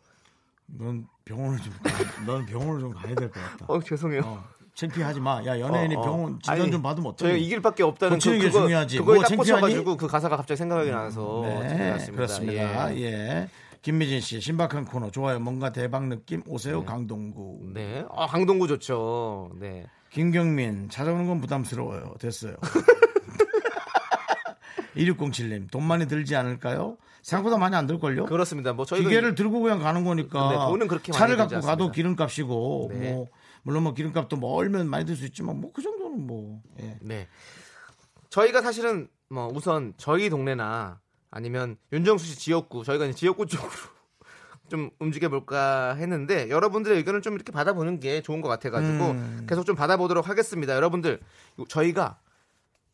[0.68, 3.66] 넌 병원을 좀, 가, 넌 병원을 좀 가야 될 것 같다.
[3.68, 4.22] 어, 죄송해요.
[4.24, 4.42] 어,
[4.74, 5.44] 창피하지 마.
[5.46, 6.04] 야, 연예인이 어, 어.
[6.04, 7.32] 병원 진단 아니, 좀 받으면 어떡해.
[7.34, 9.00] 저희 이 길 밖에 없다는 그, 게 그거, 중요하지.
[9.00, 9.62] 그거에 뭐딱 창피하니?
[9.62, 12.16] 꽂혀가지고 그 가사가 갑자기 생각이 나서 네, 생각났습니다.
[12.16, 12.96] 그렇습니다.
[12.96, 13.02] 예.
[13.02, 13.50] 예.
[13.82, 15.40] 김미진 씨, 신박한 코너 좋아요.
[15.40, 17.72] 뭔가 대박 느낌 오세요, 강동구.
[17.74, 18.06] 네.
[18.14, 19.52] 아, 강동구 좋죠.
[19.60, 19.86] 네.
[20.10, 22.16] 김경민, 찾아오는 건 부담스러워요.
[22.20, 22.56] 됐어요.
[24.96, 26.98] 2607님, 돈 많이 들지 않을까요?
[27.22, 28.26] 생각보다 많이 안 들걸요?
[28.26, 28.74] 그렇습니다.
[28.74, 31.92] 뭐 저희가 기계를 들고 그냥 가는 거니까 네, 돈은 그렇게 많이 차를 갖고 가도 않습니다.
[31.92, 33.12] 기름값이고 네.
[33.12, 33.28] 뭐
[33.64, 36.98] 물론 뭐 기름값도 멀면 많이 들 수 있지만 뭐 그 정도는 뭐 예.
[37.02, 37.28] 네.
[38.30, 41.00] 저희가 사실은 뭐 우선 저희 동네나
[41.32, 43.70] 아니면 윤정수 씨 지역구 저희가 이제 지역구 쪽으로
[44.70, 49.46] 좀 움직여 볼까 했는데 여러분들의 의견을 좀 이렇게 받아보는 게 좋은 것 같아가지고 음.
[49.48, 50.76] 계속 좀 받아보도록 하겠습니다.
[50.76, 51.20] 여러분들
[51.70, 52.20] 저희가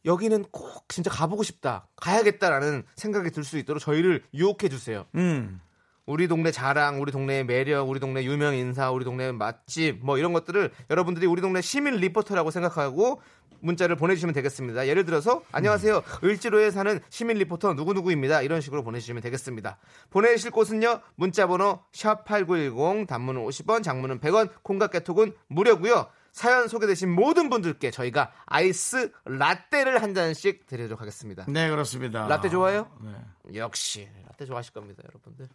[0.06, 5.06] 여기는 꼭 진짜 가보고 싶다 가야겠다라는 생각이 들 수 있도록 저희를 유혹해 주세요.
[5.16, 5.62] 음.
[6.06, 10.34] 우리 동네 자랑, 우리 동네의 매력, 우리 동네 유명 인사, 우리 동네 맛집 뭐 이런
[10.34, 13.22] 것들을 여러분들이 우리 동네 시민 리포터라고 생각하고
[13.62, 14.88] 문자를 보내주시면 되겠습니다.
[14.88, 16.04] 예를 들어서 안녕하세요.
[16.22, 18.42] 을지로에 사는 시민 리포터 누구누구입니다.
[18.42, 19.78] 이런 식으로 보내주시면 되겠습니다.
[20.10, 21.00] 보내실 곳은요.
[21.16, 26.08] 문자번호 샵 8910 단문은 50원 장문은 100원 콩과 깨톡은 무료고요.
[26.34, 31.46] 사연 소개되신 모든 분들께 저희가 아이스 라떼를 한 잔씩 드리도록 하겠습니다.
[31.48, 32.28] 네 그렇습니다.
[32.28, 32.90] 라떼 좋아요?
[33.02, 33.56] 네.
[33.56, 35.48] 역시 라떼 좋아하실 겁니다, 여러분들.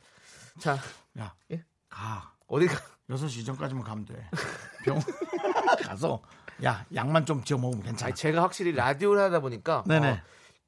[0.59, 0.77] 자,
[1.19, 1.65] 야, 예?
[1.89, 2.35] 가.
[2.47, 2.79] 어디 가?
[3.11, 4.31] 6시 이전까지만 가면 돼.
[4.85, 5.03] 병원
[5.85, 6.23] 가서
[6.65, 8.09] 야, 약만 좀 지어 먹으면 괜찮아.
[8.09, 10.11] 아니, 제가 확실히 라디오를 하다 보니까 네네.
[10.11, 10.19] 어,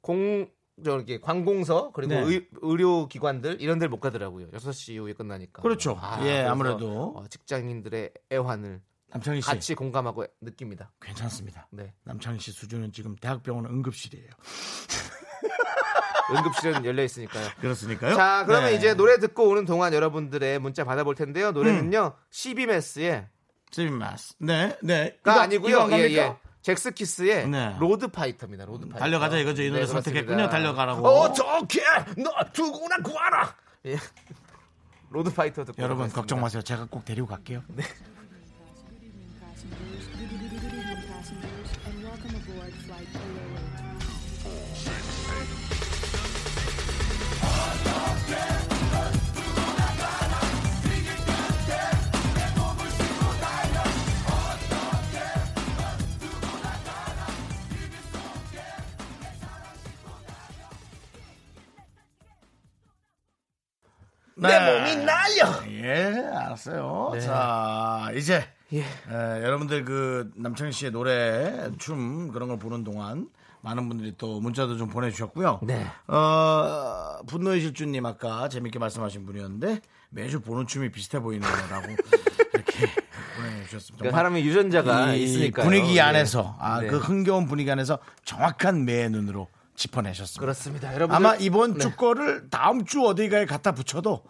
[0.00, 0.48] 공
[0.82, 2.20] 저기 관공서 그리고 네.
[2.22, 4.50] 의, 의료 기관들 이런 데를 못 가더라고요.
[4.50, 5.62] 6시 이후에 끝나니까.
[5.62, 6.00] 그렇죠.
[6.20, 7.14] 예, 그래서, 아무래도.
[7.16, 10.92] 어, 직장인들의 애환을 남창희 씨 같이 공감하고 느낍니다.
[11.00, 11.66] 괜찮습니다.
[11.70, 11.92] 네.
[12.04, 14.30] 남창희 씨 수준은 지금 대학병원 응급실이에요.
[16.30, 17.48] 응급실은 열려 있으니까요.
[17.60, 18.14] 그렇습니까요?
[18.14, 18.76] 자, 그러면 네.
[18.76, 21.52] 이제 노래 듣고 오는 동안 여러분들의 문자 받아볼 텐데요.
[21.52, 22.14] 노래는요.
[22.16, 22.24] 음.
[22.30, 23.26] CB Mass의
[23.70, 24.34] 스미마스.
[24.38, 25.16] 네, 네.
[25.22, 25.88] 가 아니고요.
[25.92, 25.96] 예?
[26.16, 26.36] 예.
[26.62, 27.76] 젝스키스의 네.
[27.78, 28.64] Road Fighter입니다.
[28.66, 28.98] Road Fighter.
[28.98, 29.62] 달려가자 이거죠.
[29.62, 30.02] 이 노래 그렇습니다.
[30.04, 30.48] 선택했군요.
[30.50, 31.06] 달려가라고.
[31.08, 31.82] 어떻게
[32.18, 33.54] 너 두고나 구하라.
[33.86, 33.96] 예.
[35.10, 36.08] 로드 파이터 듣고 여러분.
[36.10, 36.62] 걱정 마세요.
[36.62, 37.62] 제가 꼭 데리고 갈게요.
[37.68, 37.82] 네.
[64.48, 65.62] 내 몸이 나요.
[65.70, 67.10] 예, 알았어요.
[67.14, 67.20] 네.
[67.20, 68.80] 자, 이제 예.
[68.80, 73.28] 에, 여러분들 그 남창희 씨의 노래, 춤 그런 걸 보는 동안
[73.62, 75.60] 많은 분들이 또 문자도 좀 보내주셨고요.
[75.62, 75.86] 네.
[76.06, 79.80] 어, 분노의 실주님 아까 재밌게 말씀하신 분이었는데
[80.10, 81.88] 매주 보는 춤이 비슷해 보이네요라고
[82.54, 82.86] 이렇게
[83.36, 83.98] 보내주셨습니다.
[83.98, 86.86] 그러니까 사람이 유전자가 이 있으니까 분위기 안에서 아, 네.
[86.86, 89.48] 그 흥겨운 분위기 안에서 정확한 매의 눈으로
[89.80, 90.40] 짚어내셨습니다.
[90.40, 90.94] 그렇습니다.
[90.94, 91.80] 여러분 아마 이번 네.
[91.80, 94.22] 주 거를 다음 주 어디가에 갖다 붙여도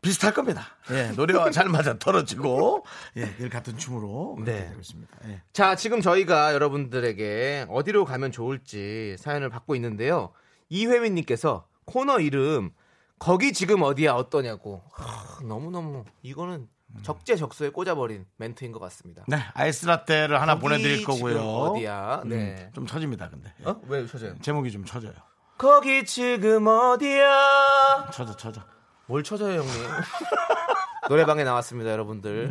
[0.00, 0.66] 비슷할 겁니다.
[0.90, 2.84] 예, 노래와 잘 맞아 떨어지고
[3.16, 4.68] 예, 늘 같은 춤으로 네.
[4.68, 5.18] 되고 있습니다.
[5.28, 5.42] 예.
[5.52, 10.32] 자, 지금 저희가 여러분들에게 어디로 가면 좋을지 사연을 받고 있는데요.
[10.68, 12.70] 이회민님께서 코너 이름
[13.18, 16.68] 거기 지금 어디야 어떠냐고 하, 너무너무 이거는
[17.02, 19.24] 적재적소에 꽂아버린 멘트인 것 같습니다.
[19.26, 21.40] 네, 아이스 라떼를 하나 거기 보내드릴 거고요.
[21.40, 22.22] 어디야?
[22.24, 22.70] 음, 네.
[22.74, 23.52] 좀 처집니다, 근데.
[23.60, 23.68] 예.
[23.68, 23.80] 어?
[23.86, 24.34] 왜 쳐져요?
[24.40, 25.12] 제목이 좀 처져요.
[25.58, 28.10] 거기 지금 어디야?
[28.12, 28.60] 처져, 처져.
[29.06, 29.72] 뭘 쳐져요, 형님?
[31.08, 32.50] 노래방에 나왔습니다, 여러분들.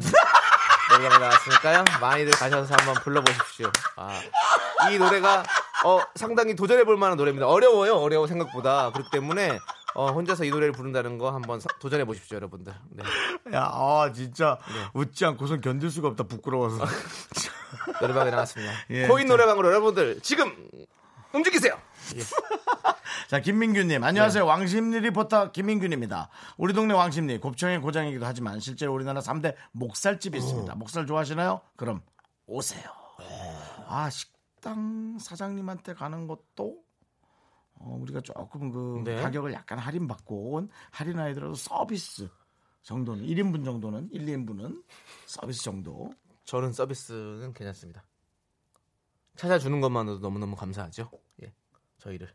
[0.91, 1.83] 노래방에 나왔으니까요.
[2.01, 3.71] 많이들 가셔서 한번 불러보십시오.
[3.95, 4.19] 아,
[4.91, 5.43] 이 노래가
[5.85, 7.47] 어, 상당히 도전해볼 만한 노래입니다.
[7.47, 8.91] 어려워요, 어려워 생각보다.
[8.91, 9.59] 그렇기 때문에
[9.95, 12.73] 어, 혼자서 이 노래를 부른다는 거 한번 사- 도전해 보십시오, 여러분들.
[12.91, 13.03] 네.
[13.53, 14.89] 야, 아, 진짜 네.
[14.93, 16.83] 웃지 않고선 견딜 수가 없다, 부끄러워서.
[18.01, 18.71] 노래방에 나왔습니다.
[18.89, 19.33] 예, 코인 자.
[19.33, 20.51] 노래방으로 여러분들 지금
[21.33, 21.77] 움직이세요.
[23.29, 24.03] 자, 김민규님.
[24.03, 24.45] 안녕하세요.
[24.45, 26.29] 왕심리 리포터 김민규입니다.
[26.57, 30.75] 우리 동네 왕심리, 곱창의 고장이기도 하지만 실제로 우리나라 3대 목살집이 있습니다.
[30.75, 31.61] 목살 좋아하시나요?
[31.75, 32.01] 그럼
[32.45, 32.83] 오세요.
[33.87, 36.77] 아, 식당 사장님한테 가는 것도
[37.83, 39.21] 어, 우리가 조금 그 네.
[39.21, 42.29] 가격을 약간 할인받고 온 할인 아이들어도 서비스
[42.81, 44.83] 정도는 1인분 정도는 1, 2인분은
[45.25, 46.09] 서비스 정도.
[46.45, 48.03] 저는 서비스는 괜찮습니다.
[49.35, 51.09] 찾아주는 것만으로도 너무너무 감사하죠.
[51.43, 51.53] 예.
[51.97, 52.33] 저희를.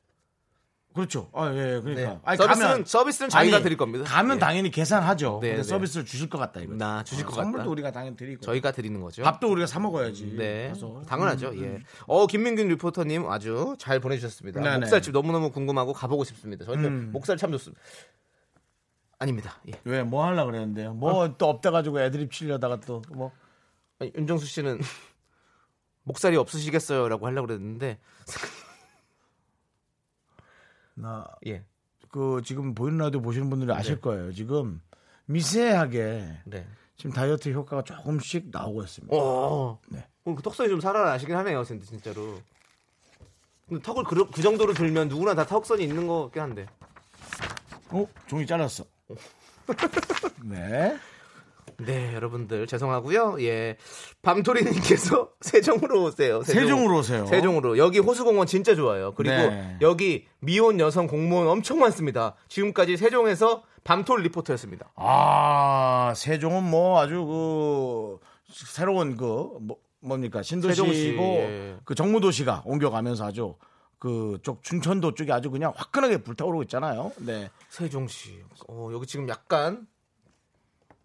[0.98, 1.30] 그렇죠.
[1.32, 1.94] 아, 예, 그러니까.
[2.14, 2.18] 네.
[2.24, 4.04] 아니, 서비스는- 서비스는 저희가 드릴 겁니다.
[4.04, 4.40] 가면 예.
[4.40, 5.38] 당연히 계산하죠.
[5.40, 5.68] 네, 근데 네.
[5.68, 6.74] 서비스를 주실 것 같다, 이거.
[6.74, 7.70] 나 주실 것 선물도 같다.
[7.70, 8.40] 우리가 당연히 드리고.
[8.44, 9.22] 저희가 드리는 거죠.
[9.22, 10.34] 밥도 우리가 사 먹어야지.
[10.36, 11.02] 네, 가서.
[11.06, 11.50] 당연하죠.
[11.50, 11.82] 음, 예.
[12.08, 14.60] 어 김민균 리포터님 아주 잘 보내주셨습니다.
[14.60, 14.78] 네네.
[14.78, 16.64] 목살집 너무 너무 궁금하고 가보고 싶습니다.
[16.64, 17.10] 저희는 음.
[17.12, 17.80] 목살 참 좋습니다.
[19.20, 19.60] 아닙니다.
[19.68, 19.72] 예.
[19.84, 20.94] 왜, 뭐 하려고 그랬는데요?
[20.94, 23.32] 뭐또 없대가지고 애드립 치려다가 또, 뭐.
[24.00, 24.78] 아니, 윤정수 씨는
[26.04, 27.98] 목살이 없으시겠어요라고 하려고 그랬는데
[31.00, 31.64] 나, 예.
[32.10, 34.00] 그, 지금 보이는 라디오 보시는 분들이 아실 네.
[34.00, 34.32] 거예요.
[34.32, 34.80] 지금
[35.26, 36.66] 미세하게 네.
[36.96, 39.14] 지금 다이어트 효과가 조금씩 나오고 있습니다.
[39.16, 39.78] 어.
[39.88, 40.06] 네.
[40.24, 42.40] 오늘 그 턱선이 좀 살아나시긴 하네요, 진짜 진짜로.
[43.68, 46.66] 근데 턱을 그, 그 정도로 들면 누구나 다 턱선이 있는 것 같긴 한데.
[47.90, 48.06] 어?
[48.26, 48.84] 종이 잘랐어.
[50.44, 50.98] 네.
[51.80, 53.36] 네, 여러분들 죄송하고요.
[53.40, 53.76] 예,
[54.22, 56.42] 밤토리님께서 세종으로 오세요.
[56.42, 57.24] 세종 으로 오세요.
[57.26, 59.14] 세종으로 여기 호수공원 진짜 좋아요.
[59.14, 59.78] 그리고 네.
[59.80, 62.34] 여기 미혼 여성 공무원 엄청 많습니다.
[62.48, 64.90] 지금까지 세종에서 밤톨 리포터였습니다.
[64.96, 68.18] 아, 세종은 뭐 아주 그
[68.52, 71.76] 새로운 그 뭐, 뭡니까 신도시고 예.
[71.84, 73.54] 그 정무도시가 옮겨가면서 아주
[74.00, 77.12] 그쪽 춘천도 쪽이 아주 그냥 화끈하게 불타오르고 있잖아요.
[77.18, 78.42] 네, 세종시.
[78.68, 79.86] 어, 여기 지금 약간 좀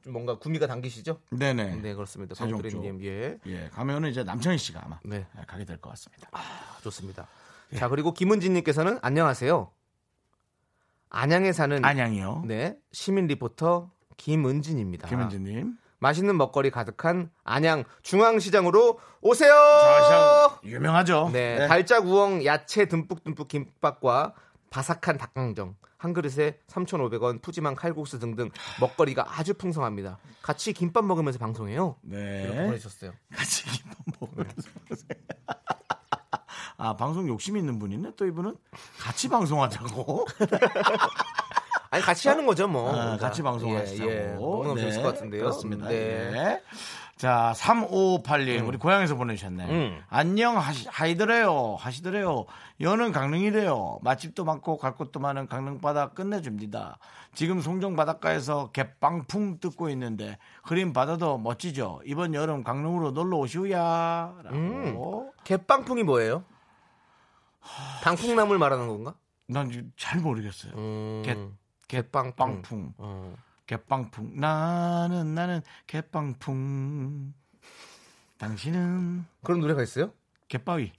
[0.08, 1.20] 뭔가 구미가 당기시죠?
[1.32, 1.76] 네네.
[1.78, 2.36] 네, 그렇습니다.
[2.36, 6.30] 밤토리님 예, 예, 가면은 이제 남창희 씨가 아마 네, 가게 될 것 같습니다.
[6.82, 7.28] 좋습니다.
[7.78, 9.72] 자, 그리고 김은진님께서는 안녕하세요.
[11.10, 12.44] 안양에 사는 안양이요.
[12.46, 15.08] 네 시민 리포터 김은진입니다.
[15.08, 15.78] 김은지님.
[16.00, 19.54] 맛있는 먹거리 가득한 안양 중앙시장으로 오세요.
[19.54, 21.30] 자, 시장 유명하죠.
[21.32, 24.34] 네, 달짝 우엉 야채 듬뿍듬뿍 김밥과
[24.74, 28.50] 바삭한 닭강정 한 그릇에 3,500원 푸짐한 칼국수 등등
[28.82, 30.18] 먹거리가 아주 풍성합니다.
[30.42, 31.96] 같이 김밥 먹으면서 방송해요.
[32.10, 32.66] 이렇게 네.
[32.66, 33.14] 보내주셨어요.
[33.32, 34.70] 같이 김밥 먹으면서.
[36.78, 38.14] 아, 방송 욕심 있는 분이네.
[38.18, 38.58] 또 이분은
[39.00, 40.26] 같이 방송하자고.
[41.92, 42.92] 아니 같이 하는 거죠 뭐.
[42.92, 44.10] 아, 같이 방송하시자고.
[44.10, 44.34] 예, 예.
[44.34, 45.42] 너무 네, 재밌을 것 같은데요.
[45.42, 45.88] 그렇습니다.
[45.88, 46.32] 네.
[46.32, 46.64] 네.
[47.18, 49.66] 자, 3581 우리 고향에서 보내셨네.
[49.70, 50.02] 음.
[50.10, 51.76] 안녕 하시, 하이더래요.
[51.80, 52.46] 하시더래요.
[52.82, 54.00] 여는 강릉이래요.
[54.02, 56.98] 맛집도 많고 갈 곳도 많은 강릉바다 끝내줍니다.
[57.34, 62.02] 지금 송정 바닷가에서 갯방풍 뜯고 있는데 흐린 바다도 멋지죠.
[62.06, 64.34] 이번 여름 강릉으로 놀러 오시우야.
[64.44, 64.56] 라고.
[64.58, 65.32] 음.
[65.44, 66.44] 갯방풍이 뭐예요?
[68.04, 69.14] 방풍나물 말하는 건가?
[69.48, 70.74] 난 잘 모르겠어요.
[70.76, 71.38] 음, 갯,
[71.88, 72.36] 갯방풍.
[72.36, 72.94] 빵풍.
[72.98, 73.34] 어.
[73.78, 77.34] 갯방풍 나는 나는 갯방풍
[78.38, 80.12] 당신은 그런 노래가 있어요?
[80.48, 80.92] 갯바위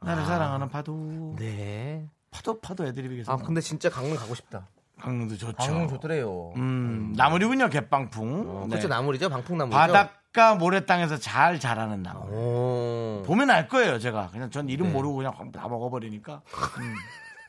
[0.00, 0.26] 나를 아.
[0.26, 2.08] 사랑하는 파도 네.
[2.30, 4.68] 파도 파도 애드립이겠어 아 근데 진짜 강릉 가고 싶다.
[5.00, 6.52] 강릉도 좋죠 강릉 좋더래요.
[6.56, 8.68] 음 나물이군요 갯방풍 어, 네.
[8.70, 9.76] 그렇죠 나물이죠 방풍나물이죠.
[9.76, 13.22] 바닷가 모래땅에서 잘 자라는 나물 오.
[13.26, 14.92] 보면 알 거예요 제가 그냥 전 이름 네.
[14.92, 16.42] 모르고 그냥 다 먹어버리니까
[16.78, 16.94] 음,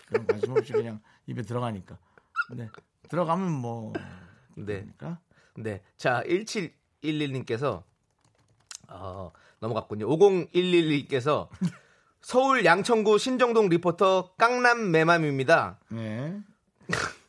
[0.07, 1.97] 그런 관심 없이 그냥 입에 들어가니까
[2.55, 2.67] 네
[3.09, 3.93] 들어가면 뭐
[4.55, 4.85] 네.
[4.97, 5.19] 그러니까
[5.55, 5.81] 네.
[5.97, 7.83] 자, 1711님께서
[8.87, 10.07] 어, 넘어갔군요.
[10.07, 11.47] 5011님께서
[12.21, 15.79] 서울 양천구 신정동 리포터 깡남 매맘입니다.
[15.89, 16.39] 네.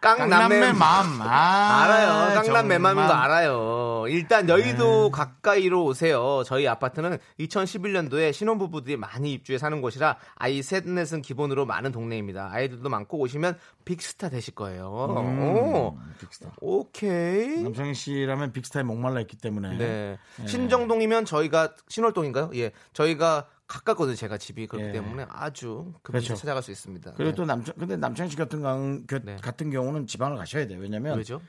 [0.00, 1.20] 깡남매 깡남매 맘.
[1.22, 2.08] 아, 알아요.
[2.34, 2.64] 깡남 정말.
[2.66, 4.04] 매맘인 거 알아요.
[4.08, 6.42] 일단 여의도 가까이로 오세요.
[6.46, 12.50] 저희 아파트는 2011년도에 신혼부부들이 많이 입주해 사는 곳이라 아이 셋넷은 기본으로 많은 동네입니다.
[12.52, 14.86] 아이들도 많고 오시면 빅스타 되실 거예요.
[14.88, 16.52] 오, 음, 빅스타.
[16.60, 17.62] 오케이.
[17.62, 19.76] 남창희 씨라면 빅스타에 목말라 있기 때문에.
[19.78, 20.18] 네.
[20.42, 20.46] 예.
[20.46, 22.50] 신정동이면 저희가 신월동인가요?
[22.54, 22.70] 예.
[22.92, 24.16] 저희가 가깝거든요.
[24.16, 24.92] 제가 집이 그렇기 예.
[24.92, 26.34] 때문에 아주 급히 그렇죠.
[26.34, 27.12] 찾아갈 수 있습니다.
[27.12, 27.34] 그리고 네.
[27.36, 29.36] 또 남창 근데 남창희 씨 같은 강, 겨- 네.
[29.36, 30.80] 같은 경우는 지방을 가셔야 돼요.
[30.80, 31.40] 왜냐면 왜죠?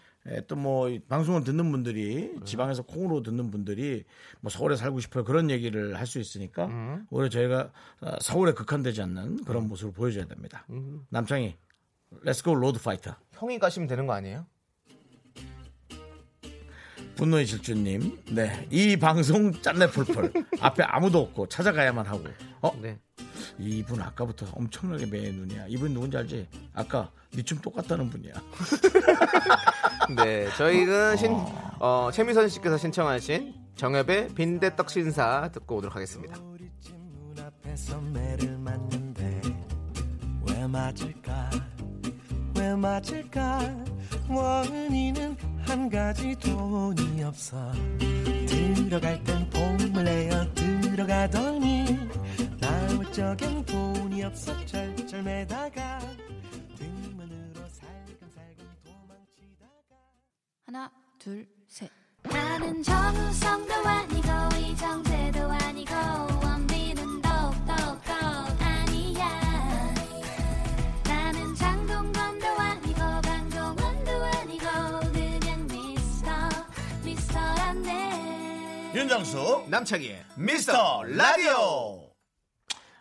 [0.48, 2.44] 또뭐 방송을 듣는 분들이 네.
[2.46, 4.04] 지방에서 콩으로 듣는 분들이
[4.42, 7.06] 뭐 서울에 살고 싶어요 그런 얘기를 할 수 있으니까 음.
[7.10, 10.66] 오히려 저희가 어, 서울에 국한되지 않는 그런 모습을 보여줘야 됩니다.
[10.72, 11.06] 음.
[11.10, 11.56] 남창희,
[12.24, 13.16] let's go Road Fighter.
[13.32, 14.46] 형이 가시면 되는 거 아니에요?
[17.20, 18.66] 분노의 질주님, 네.
[18.72, 20.32] 이 방송 짠내 풀풀.
[20.62, 22.24] 앞에 아무도 없고 찾아가야만 하고.
[22.62, 22.72] 어?
[22.82, 22.98] 네.
[23.58, 25.66] 이분 아까부터 엄청나게 매의 눈이야.
[25.68, 26.48] 이분 누군지 알지?
[26.74, 28.34] 아까 니춤 똑같다는 분이야.
[30.16, 30.48] 네.
[30.58, 31.32] 저희는 신,
[31.80, 36.38] 어, 최미선 씨께서 신청하신 정엽의 빈대떡 신사 듣고 오도록 하겠습니다.
[40.48, 41.50] 왜 맞을까
[42.56, 43.60] 왜 맞을까
[44.30, 45.38] 원인은
[45.70, 47.72] 한 가지 돈이 없어
[48.48, 51.86] 들어갈 땐 봄을 내어 들어가더니
[52.60, 56.00] 나올 적엔 돈이 없어 절절매다가
[56.76, 59.96] 뒷문으로 살금살금 도망치다가
[60.66, 61.88] 하나, 둘, 셋.
[62.24, 66.49] 나는 정우성도 아니고 이정재도 아니고
[79.20, 82.10] 윤정수 남창희의 미스터 라디오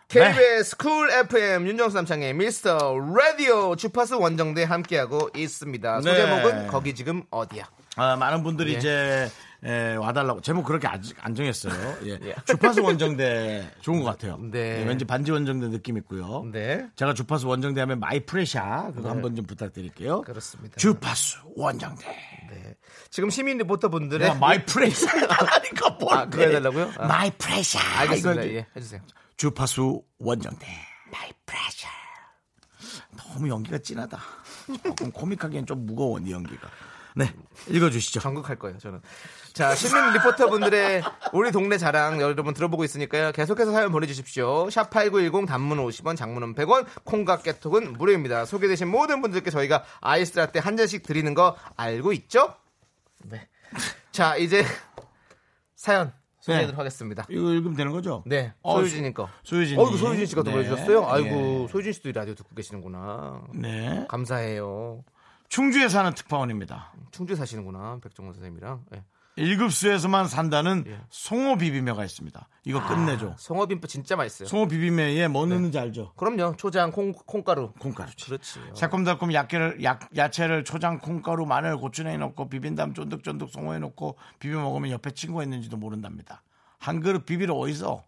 [0.09, 6.01] KBS 쿨 FM 윤정수 남창희의 미스터 라디오 주파수 원정대 함께하고 있습니다.
[6.01, 6.01] 네.
[6.01, 7.69] 소제목은 거기 지금 어디야?
[7.95, 8.77] 아, 많은 분들이 예.
[8.77, 9.31] 이제
[9.63, 11.97] 에, 와달라고 제목 그렇게 아직 안 정했어요.
[12.05, 12.19] 예.
[12.23, 12.35] 예.
[12.45, 14.37] 주파수 원정대 좋은 것 같아요.
[14.51, 14.81] 네.
[14.81, 16.45] 예, 왠지 반지 원정대 느낌 있고요.
[16.51, 16.87] 네.
[16.95, 20.21] 제가 주파수 원정대 하면 my precious 그거 한번 좀 부탁드릴게요.
[20.21, 20.77] 그렇습니다.
[20.77, 22.05] 주파수 원정대.
[22.51, 22.75] 네.
[23.09, 26.91] 지금 시민 리포터 분들의 내가 my precious 하니까 뭘 아, 그거 해달라고요?
[26.97, 27.07] 아.
[27.07, 27.79] my precious.
[27.99, 28.43] 알겠습니다.
[28.43, 29.01] 이거 예, 해주세요.
[29.35, 30.65] 주파수 원정대.
[31.11, 31.87] my precious.
[33.17, 34.19] 너무 연기가 진하다.
[34.83, 36.69] 조금 코믹하기엔 좀 무거워, 네 연기가.
[37.15, 37.33] 네,
[37.67, 38.19] 읽어주시죠.
[38.19, 39.01] 정극할 거예요, 저는.
[39.59, 41.03] 자, 시민 리포터 분들의
[41.33, 43.33] 우리 동네 자랑 여러분 들어보고 있으니까요.
[43.33, 44.67] 계속해서 사연 보내주십시오.
[44.67, 48.45] 샵8910 단문 50원, 장문은 100원, 콩과 깨톡은 무료입니다.
[48.45, 52.55] 소개되신 모든 분들께 저희가 아이스 라떼 한 잔씩 드리는 거 알고 있죠?
[53.25, 53.49] 네.
[54.13, 54.63] 자, 이제
[55.75, 56.77] 사연 소개해드리도록 네.
[56.77, 57.25] 하겠습니다.
[57.27, 58.23] 이거 읽으면 되는 거죠?
[58.27, 59.27] 네, 어, 소유진님 거.
[59.43, 59.77] 소유진.
[59.77, 60.55] 어, 이거 소유진 씨가 또 네.
[60.55, 61.05] 보내주셨어요?
[61.05, 61.67] 아이고, 네.
[61.69, 63.41] 소유진 씨도 이 라디오 듣고 계시는구나.
[63.55, 64.05] 네.
[64.07, 65.03] 감사해요.
[65.49, 66.93] 충주에 사는 특파원입니다.
[67.11, 68.85] 충주에 사시는구나, 백종원 선생님이랑.
[68.95, 69.03] 예.
[69.39, 70.99] 1급수에서만 산다는 예.
[71.09, 72.47] 송어 비빔면가 있습니다.
[72.65, 73.35] 이거 끝내줘.
[73.37, 74.47] 송어빔밥 진짜 맛있어요.
[74.47, 76.13] 송어 비빔면에 뭐 넣는지 알죠?
[76.15, 76.55] 그럼요.
[76.57, 77.73] 초장, 콩, 콩가루.
[77.79, 78.11] 콩가루.
[78.23, 78.59] 그렇지.
[78.75, 84.59] 새콤달콤 야채를, 야, 야채를 초장, 콩가루, 마늘, 고추냉이 넣고 비빈 다음 쫀득쫀득 송어에 넣고 비벼
[84.61, 86.43] 먹으면 옆에 친구가 있는지도 모른답니다.
[86.77, 88.03] 한 그릇 비비러 어디서?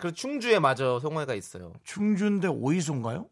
[0.00, 1.72] 그 충주에 마저 송어가 있어요.
[1.84, 3.26] 충주인데 오이소인가요?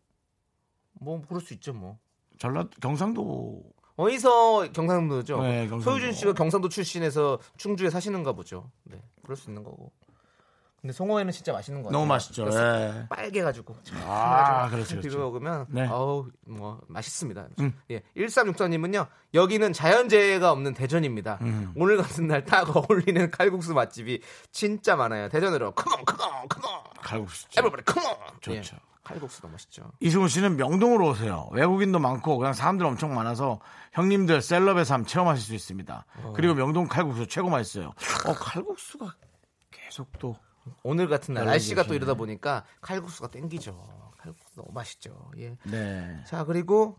[0.95, 1.99] 뭐 그럴 수 있죠, 뭐.
[2.39, 3.62] 전라 경상도
[3.97, 5.43] 어디서 경상도죠?
[5.43, 5.82] 네, 경상도.
[5.90, 8.70] 소유진 씨가 경상도 출신에서 충주에 사시는가 보죠.
[8.84, 9.93] 네, 그럴 수 있는 거고.
[10.80, 11.97] 근데 송어에는 진짜 맛있는 거 같아요.
[12.01, 12.49] 너무 맛있죠.
[12.53, 13.07] 예.
[13.09, 13.76] 빨개 가지고.
[14.05, 15.16] 아, 그렇죠, 비벼.
[15.18, 15.86] 먹으면 네.
[15.86, 17.47] 어우 뭐 맛있습니다.
[17.61, 17.72] 음.
[17.93, 19.07] 예, 1364님은요.
[19.32, 21.38] 여기는 자연재해가 없는 대전입니다.
[21.43, 21.72] 음.
[21.76, 25.28] 오늘 같은 날 딱 어울리는 칼국수 맛집이 진짜 많아요.
[25.28, 27.47] 대전으로 come on come on come on 칼국수.
[27.57, 28.76] everybody come on 좋죠.
[29.05, 29.91] 칼국수도 맛있죠.
[30.01, 31.49] 이승우 씨는 명동으로 오세요.
[31.53, 33.61] 외국인도 많고 그냥 사람들 엄청 많아서
[33.93, 36.07] 형님들 celeb의 삶 체험하실 수 있습니다.
[36.35, 37.93] 그리고 명동 칼국수 최고 맛있어요.
[38.27, 39.15] 어 칼국수가
[39.71, 40.37] 계속 또
[40.85, 41.95] 오늘 같은 날 날씨가 또.
[41.95, 44.13] 이러다 보니까 칼국수가 땡기죠.
[44.19, 45.31] 칼국수 너무 맛있죠.
[45.39, 45.57] 예.
[45.65, 46.23] 네.
[46.27, 46.97] 자, 그리고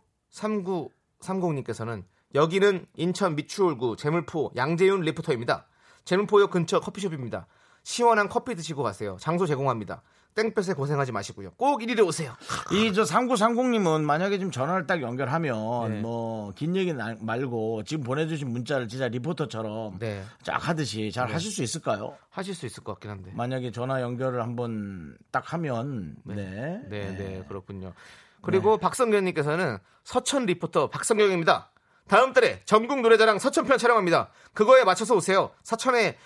[1.22, 2.04] 3930님께서는
[2.36, 5.68] 여기는 인천 미추홀구 제물포 양재윤 리포터입니다.
[6.04, 7.48] 제물포역 근처 커피숍입니다.
[7.84, 9.16] 시원한 커피 드시고 가세요.
[9.20, 10.02] 장소 제공합니다.
[10.36, 11.52] 땡볕에 고생하지 마시고요.
[11.58, 12.34] 꼭 이리로 오세요.
[12.72, 16.02] 이 저 3930님은 만약에 지금 전화를 딱 연결하면 네.
[16.02, 20.24] 뭐긴 얘기 나- 말고 지금 보내주신 문자를 진짜 리포터처럼 네.
[20.44, 22.16] 쫙 하듯이 잘 하실 수 있을까요?
[22.30, 23.32] 하실 수 있을 것 같긴 한데.
[23.34, 26.80] 만약에 전화 연결을 한번 딱 하면 네.
[26.90, 27.94] 네, 네, 그렇군요.
[28.42, 31.70] 그리고 박성경님께서는 서천 리포터 박성경입니다.
[32.10, 34.30] 다음 달에 전국 노래자랑 서천편 촬영합니다.
[34.54, 35.52] 그거에 맞춰서 오세요.
[35.64, 36.18] 서천에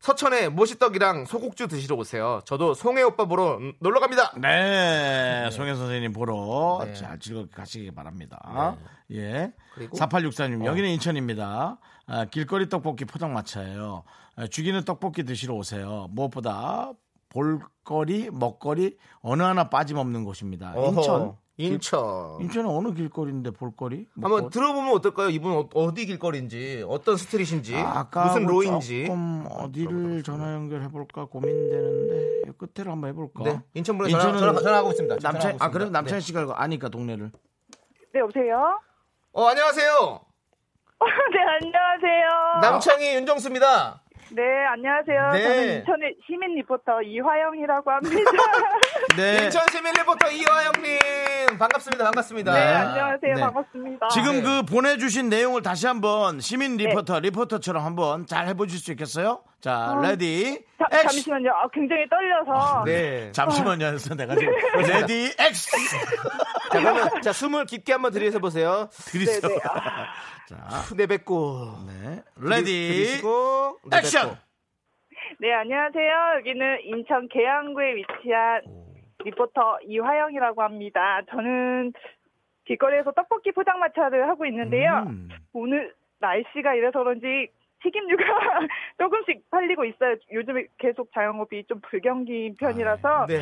[0.00, 2.40] 서천에 모시떡이랑 소곡주 드시러 오세요.
[2.44, 4.32] 저도 송해 오빠 보러 음, 놀러 갑니다.
[4.40, 6.94] 네, 송해 선생님 보러 네.
[6.94, 8.76] 잘 즐겁게 가시기 바랍니다.
[9.12, 9.52] 예.
[9.74, 10.66] 그리고- 4864님, 어.
[10.66, 11.78] 여기는 인천입니다.
[12.08, 14.04] 아, 길거리 떡볶이 포장마차예요.
[14.36, 16.06] 아, 죽이는 떡볶이 드시러 오세요.
[16.10, 16.92] 무엇보다
[17.30, 20.72] 볼거리, 먹거리 어느 하나 빠짐없는 곳입니다.
[20.76, 21.36] 어허, 인천.
[21.58, 22.38] 인천.
[22.40, 24.06] 인천은 어느 길거리인데 볼거리?
[24.14, 24.50] 한번 먹거리?
[24.50, 25.30] 들어보면 어떨까요?
[25.30, 29.06] 이분 어- 어디 길거리인지, 어떤 스트릿인지, 아, 아까 무슨 뭐 로인지.
[29.06, 33.42] 조금 어디를 전화 연결해 볼까 고민되는데 끝에로 한번 해볼까?
[33.44, 35.18] 네, 인천 분에 전화- 전화- 전화 하고 있습니다.
[35.18, 35.90] 전화하고 아 그래 있습니다.
[35.98, 36.20] 남창 네.
[36.20, 37.30] 씨가 아니까 동네를.
[38.12, 38.78] 네, 여보세요?
[39.32, 40.20] 어, 안녕하세요.
[41.00, 42.60] 네, 안녕하세요.
[42.60, 44.02] 남창희 윤정수입니다.
[44.32, 44.42] 네,
[44.72, 45.32] 안녕하세요.
[45.32, 45.42] 네.
[45.42, 48.16] 저는 인천의 시민 리포터 이화영이라고 합니다.
[49.16, 49.44] 네.
[49.44, 50.98] 인천 시민 리포터 이화영님
[51.58, 52.04] 반갑습니다.
[52.04, 52.52] 반갑습니다.
[52.52, 53.34] 네, 안녕하세요.
[53.34, 53.40] 네.
[53.40, 54.08] 반갑습니다.
[54.08, 54.42] 지금 네.
[54.42, 59.42] 그 보내주신 내용을 다시 한번 시민 리포터 리포터처럼 한번 잘 해보실 수 있겠어요?
[59.60, 60.00] 자 어.
[60.02, 61.02] ready 자, 액션.
[61.10, 61.50] 잠시만요.
[61.50, 62.84] 아, 굉장히 떨려서.
[62.84, 63.32] 네.
[63.32, 63.86] 잠시만요.
[63.86, 65.80] 해서 내가 지금 ready 액션.
[66.72, 68.88] 자, 그러면 자 숨을 깊게 한번 들이셔 보세요.
[68.92, 69.48] 들이죠.
[69.48, 69.60] 네, 네.
[69.68, 70.12] 아,
[70.48, 72.22] 자, 내뱉고 네.
[72.40, 73.96] ready 들이쉬고 내뱉고.
[73.96, 74.38] 액션.
[75.38, 76.38] 네, 안녕하세요.
[76.38, 78.62] 여기는 인천 계양구에 위치한
[79.26, 81.20] 리포터 이화영이라고 합니다.
[81.30, 81.92] 저는
[82.64, 85.04] 길거리에서 떡볶이 포장마차를 하고 있는데요.
[85.08, 85.28] 음.
[85.52, 87.48] 오늘 날씨가 이래서 그런지
[87.82, 88.22] 튀김류가
[88.98, 90.16] 조금씩 팔리고 있어요.
[90.32, 93.40] 요즘에 계속 자영업이 좀 불경기인 편이라서 네.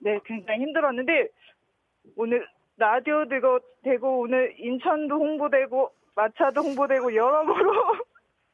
[0.00, 1.28] 네, 굉장히 힘들었는데
[2.16, 2.46] 오늘
[2.78, 7.72] 라디오 되고 되고 오늘 인천도 홍보되고 마차도 홍보되고 여러모로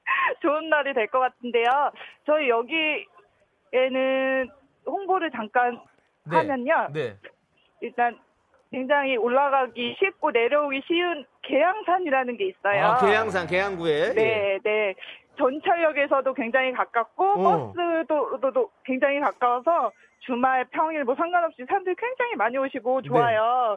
[0.43, 1.93] 좋은 날이 될 것 같은데요.
[2.27, 4.51] 저희 여기에는
[4.87, 5.81] 홍보를 잠깐
[6.25, 6.37] 네.
[6.37, 6.89] 하면요.
[6.93, 7.17] 네.
[7.81, 8.19] 일단
[8.71, 12.85] 굉장히 올라가기 쉽고 내려오기 쉬운 계양산이라는 게 있어요.
[12.85, 14.95] 아, 계양산 계양구에 네, 네.
[15.37, 17.73] 전철역에서도 굉장히 가깝고 어.
[17.73, 23.77] 버스도 도, 도 굉장히 가까워서 주말 평일 뭐 상관없이 사람들이 굉장히 많이 오시고 좋아요.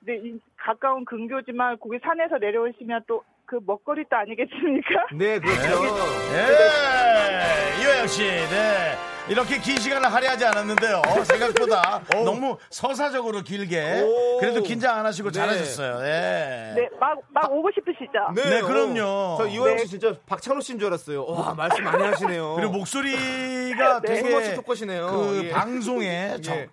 [0.00, 5.06] 네, 이 가까운 근교지만 거기 산에서 내려오시면 또 그 먹거리도 아니겠습니까?
[5.14, 5.60] 네, 그렇죠.
[6.34, 9.15] 예, 이호영 씨, 네.
[9.28, 11.02] 이렇게 긴 시간을 할애하지 않았는데요.
[11.24, 14.02] 생각보다 너무 서사적으로 길게.
[14.02, 14.38] 오.
[14.38, 15.40] 그래도 긴장 안 하시고 네.
[15.40, 16.06] 잘하셨어요.
[16.06, 16.72] 예.
[16.76, 18.12] 네, 막, 막 오고 싶으시죠?
[18.36, 19.36] 네, 그럼요.
[19.38, 19.90] 저 이호영 씨 네.
[19.90, 21.24] 진짜 박찬호 씨인 줄 알았어요.
[21.26, 22.54] 와, 말씀 많이 하시네요.
[22.54, 24.06] 그리고 목소리가 네.
[24.14, 25.06] 되게 소머치 토커시네요.
[25.10, 25.50] 그 예.
[25.50, 26.68] 방송에 적- 예.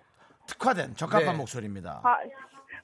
[0.46, 1.32] 특화된 적합한 네.
[1.32, 2.02] 목소리입니다.
[2.04, 2.16] 아,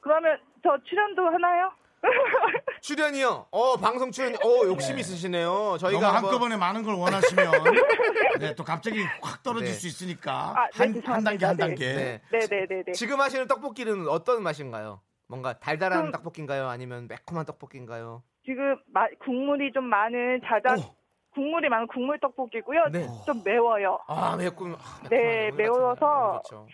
[0.00, 1.70] 그러면 저 출연도 하나요?
[2.80, 3.46] 출연이요.
[3.50, 4.34] 어, 방송 출연.
[4.36, 5.00] 어, 욕심 네.
[5.00, 5.48] 있으시네요.
[5.52, 7.50] 너무 저희가 한번 한꺼번에 많은 걸 원하시면
[8.40, 9.72] 네, 또 갑자기 확 떨어질 네.
[9.74, 11.56] 수 있으니까 아, 네, 한, 한 단계 한 죄송합니다.
[11.66, 11.92] 단계.
[11.94, 12.22] 네.
[12.32, 12.92] 네네네네.
[12.92, 15.00] 지금 하시는 떡볶이는 어떤 맛인가요?
[15.26, 16.68] 뭔가 달달한 좀- 떡볶이인가요?
[16.68, 18.22] 아니면 매콤한 떡볶이인가요?
[18.44, 20.94] 지금 마- 국물이 좀 많은 자자 오.
[21.34, 22.86] 국물이 많은 국물 떡볶이고요.
[22.90, 23.06] 네.
[23.26, 23.98] 좀 매워요.
[24.08, 24.74] 아, 매콤.
[24.74, 26.66] 아, 네, 매콤한 매워서 그렇죠.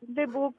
[0.00, 0.50] 근데 뭐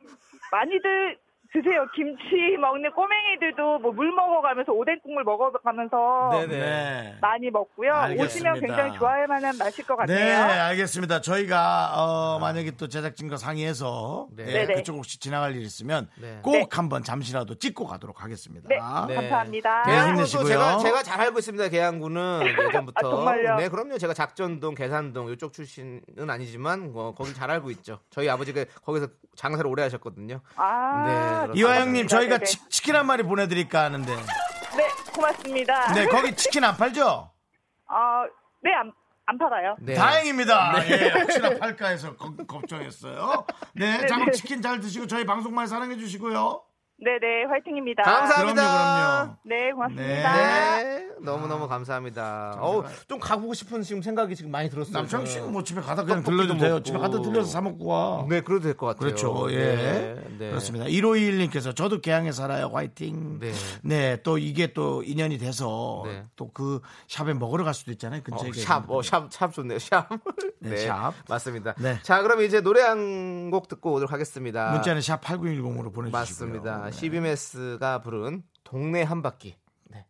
[0.51, 1.17] 많이들
[1.53, 1.85] 드세요.
[1.95, 6.47] 김치 먹는 꼬맹이들도 뭐 물 먹어가면서 오뎅 국물 먹어가면서 네네.
[6.59, 7.17] 네.
[7.21, 7.93] 많이 먹고요.
[7.93, 8.51] 알겠습니다.
[8.51, 10.17] 오시면 굉장히 좋아할 만한 맛일 것 같네요.
[10.17, 11.21] 네, 알겠습니다.
[11.21, 14.65] 저희가 어, 만약에 또 제작진과 상의해서 네.
[14.65, 14.73] 네.
[14.75, 16.39] 그쪽 혹시 지나갈 일 있으면 네.
[16.43, 16.67] 꼭 네.
[16.71, 18.67] 한번 잠시라도 찍고 가도록 하겠습니다.
[18.69, 18.75] 네,
[19.07, 19.15] 네.
[19.15, 19.83] 감사합니다.
[19.83, 20.47] 계양구도 힘내시고요.
[20.47, 21.69] 제가 제가 잘 알고 있습니다.
[21.69, 23.07] 계양구는 예전부터.
[23.07, 23.55] 아, 정말요?
[23.55, 23.97] 네, 그럼요.
[23.97, 27.99] 제가 작전동, 계산동 이쪽 출신은 아니지만 뭐, 거기 잘 알고 있죠.
[28.09, 30.41] 저희 아버지가 거기서 장사를 오래 하셨거든요.
[30.55, 31.36] 아, 네.
[31.53, 32.45] 이화영님, 저희가 네네.
[32.45, 34.15] 치, 치킨 한 마리 보내드릴까 하는데.
[34.15, 35.93] 네, 고맙습니다.
[35.93, 37.31] 네, 거기 치킨 안 팔죠?
[37.87, 38.23] 아,
[38.61, 38.91] 네, 안,
[39.25, 39.75] 안 팔아요.
[39.79, 39.93] 네.
[39.95, 40.73] 다행입니다.
[40.89, 43.45] 예, 혹시나 팔까 해서 걱- 걱정했어요.
[43.73, 46.61] 네, 자, 그럼 치킨 잘 드시고 저희 방송 많이 사랑해 주시고요.
[46.99, 48.01] 네네, 화이팅입니다.
[48.01, 48.61] 감사합니다.
[48.63, 49.37] 그럼요, 그럼요.
[49.43, 50.77] 네, 고맙습니다.
[50.83, 52.57] 네, 너무너무 감사합니다.
[52.59, 54.93] 어우, 좀 가보고 싶은 지금 생각이 지금 많이 들었어요.
[54.93, 56.81] 남창 씨는 뭐 집에 가다 그냥 들러도 돼요.
[56.81, 58.25] 집에 가다 들려서 사 먹고 와.
[58.27, 58.99] 네, 그래도 될 것 같아요.
[58.99, 59.47] 그렇죠.
[59.51, 59.57] 예.
[59.57, 60.49] 네, 네.
[60.49, 60.85] 그렇습니다.
[60.87, 62.71] 1521님께서 저도 개항에 살아요.
[62.73, 63.39] 화이팅.
[63.39, 63.51] 네.
[63.83, 64.17] 네.
[64.23, 66.23] 또 이게 또 인연이 돼서 네.
[66.35, 68.21] 또그 샵에 먹으러 갈 수도 있잖아요.
[68.23, 69.01] 근처에 어, 샵, 어.
[69.03, 69.77] 샵, 샵 좋네요.
[69.79, 70.07] 샵.
[70.61, 71.13] 네, 샵.
[71.29, 71.75] 맞습니다.
[71.77, 71.99] 네.
[72.01, 74.71] 자, 그럼 이제 노래 한 곡 듣고 오도록 하겠습니다.
[74.71, 76.11] 문자는 샵 8910으로 보내주시고요.
[76.11, 76.86] 맞습니다.
[76.91, 76.97] 네.
[76.97, 79.55] CBMS가 부른 동네 한 바퀴.
[79.89, 80.05] 네.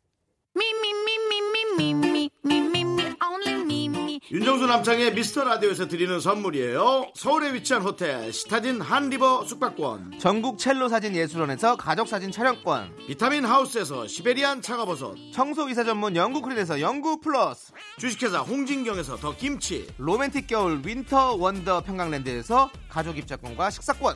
[4.30, 7.12] 윤정수 남창희의 미스터 라디오에서 드리는 선물이에요.
[7.16, 14.06] 서울에 위치한 호텔 시타딘 한리버 숙박권, 전국 첼로 사진 예술원에서 가족 사진 촬영권, 비타민 하우스에서
[14.06, 20.82] 시베리안 차가버섯, 청소 이사 전문 영구 크린에서 영구 플러스, 주식회사 홍진경에서 더 김치, 로맨틱 겨울
[20.84, 24.16] 윈터 원더 평강랜드에서 가족 입장권과 식사권,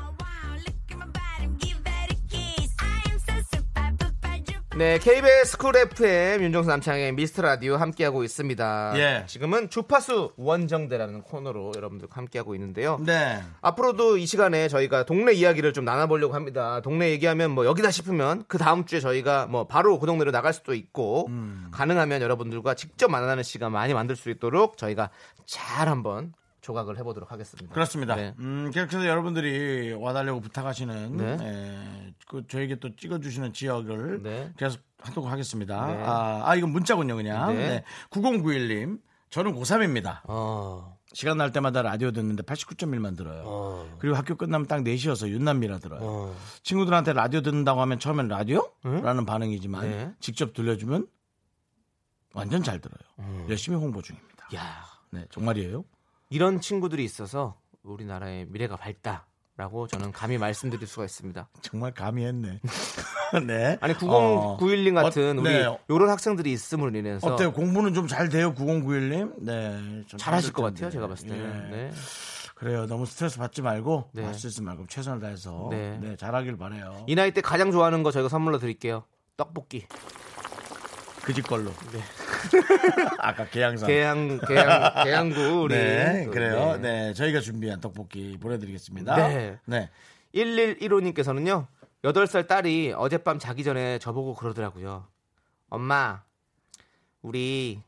[4.77, 8.93] 네, KBS 쿨 FM 윤정수 남창의 미스터 라디오 함께하고 있습니다.
[8.95, 9.25] 예.
[9.27, 12.97] 지금은 주파수 원정대라는 코너로 여러분들과 함께하고 있는데요.
[13.05, 13.43] 네.
[13.59, 16.79] 앞으로도 이 시간에 저희가 동네 이야기를 좀 나눠보려고 합니다.
[16.81, 20.73] 동네 얘기하면 뭐 여기다 싶으면 그 다음 주에 저희가 뭐 바로 그 동네로 나갈 수도
[20.73, 21.67] 있고 음.
[21.71, 25.09] 가능하면 여러분들과 직접 만나는 시간 많이 만들 수 있도록 저희가
[25.45, 27.73] 잘 한번 조각을 해보도록 하겠습니다.
[27.73, 28.15] 그렇습니다.
[28.15, 28.33] 네.
[28.39, 31.37] 음, 그래서 여러분들이 와달라고 부탁하시는 네.
[31.41, 34.53] 에, 그 저에게 또 찍어주시는 지역을 네.
[34.57, 35.87] 계속 하도록 하겠습니다.
[35.87, 36.03] 네.
[36.03, 37.53] 아, 아, 이건 문자군요, 그냥.
[37.55, 37.69] 네.
[37.69, 37.83] 네.
[38.11, 38.99] 9091님,
[39.31, 40.19] 저는 고3입니다.
[40.25, 43.43] 어, 시간 날 때마다 라디오 듣는데 89.1만 들어요.
[43.45, 45.99] 어, 그리고 학교 끝나면 딱 4시여서 윤남미라 들어요.
[46.03, 46.35] 어.
[46.63, 48.71] 친구들한테 라디오 듣는다고 하면 처음엔 라디오?
[48.83, 50.13] 라는 반응이지만 네.
[50.19, 51.07] 직접 들려주면
[52.33, 52.99] 완전 잘 들어요.
[53.19, 53.47] 음.
[53.49, 54.47] 열심히 홍보 중입니다.
[54.55, 55.83] 야, 네, 정말이에요?
[56.31, 61.47] 이런 친구들이 있어서 우리나라의 미래가 밝다라고 저는 감히 말씀드릴 수가 있습니다.
[61.61, 62.59] 정말 감히 했네.
[63.45, 63.77] 네.
[63.81, 64.57] 아니 어.
[64.59, 65.77] 9091님 같은 어, 우리 네.
[65.89, 67.51] 이런 학생들이 있음으로 인해서 어때요?
[67.51, 69.33] 공부는 좀 잘 돼요, 9091님?
[69.43, 70.03] 네.
[70.07, 70.89] 좀 잘하실 것 같아요.
[70.89, 71.69] 제가 봤을 때는.
[71.71, 71.75] 예.
[71.75, 71.91] 네.
[72.55, 72.85] 그래요.
[72.85, 74.23] 너무 스트레스 받지 말고, 네.
[74.23, 75.97] 할수 있을 만큼 최선을 다해서, 네.
[75.99, 76.15] 네.
[76.15, 79.03] 잘하길 바래요 이 나이 때 가장 좋아하는 거 저희가 선물로 드릴게요.
[79.37, 79.85] 떡볶이.
[81.23, 81.71] 그 집 걸로.
[81.91, 82.01] 네.
[83.19, 83.87] 아까 계양산.
[83.87, 86.77] 계양 계양 계양구 우리 네, 또, 그래요.
[86.77, 87.07] 네.
[87.07, 87.13] 네.
[87.13, 89.15] 저희가 준비한 떡볶이 보내드리겠습니다.
[89.15, 89.59] 네.
[89.65, 89.89] 네.
[90.33, 91.67] 1115님께서는요.
[92.03, 95.07] 8살 딸이 어젯밤 자기 전에 저보고 그러더라고요.
[95.69, 96.23] 엄마,
[97.21, 97.81] 우리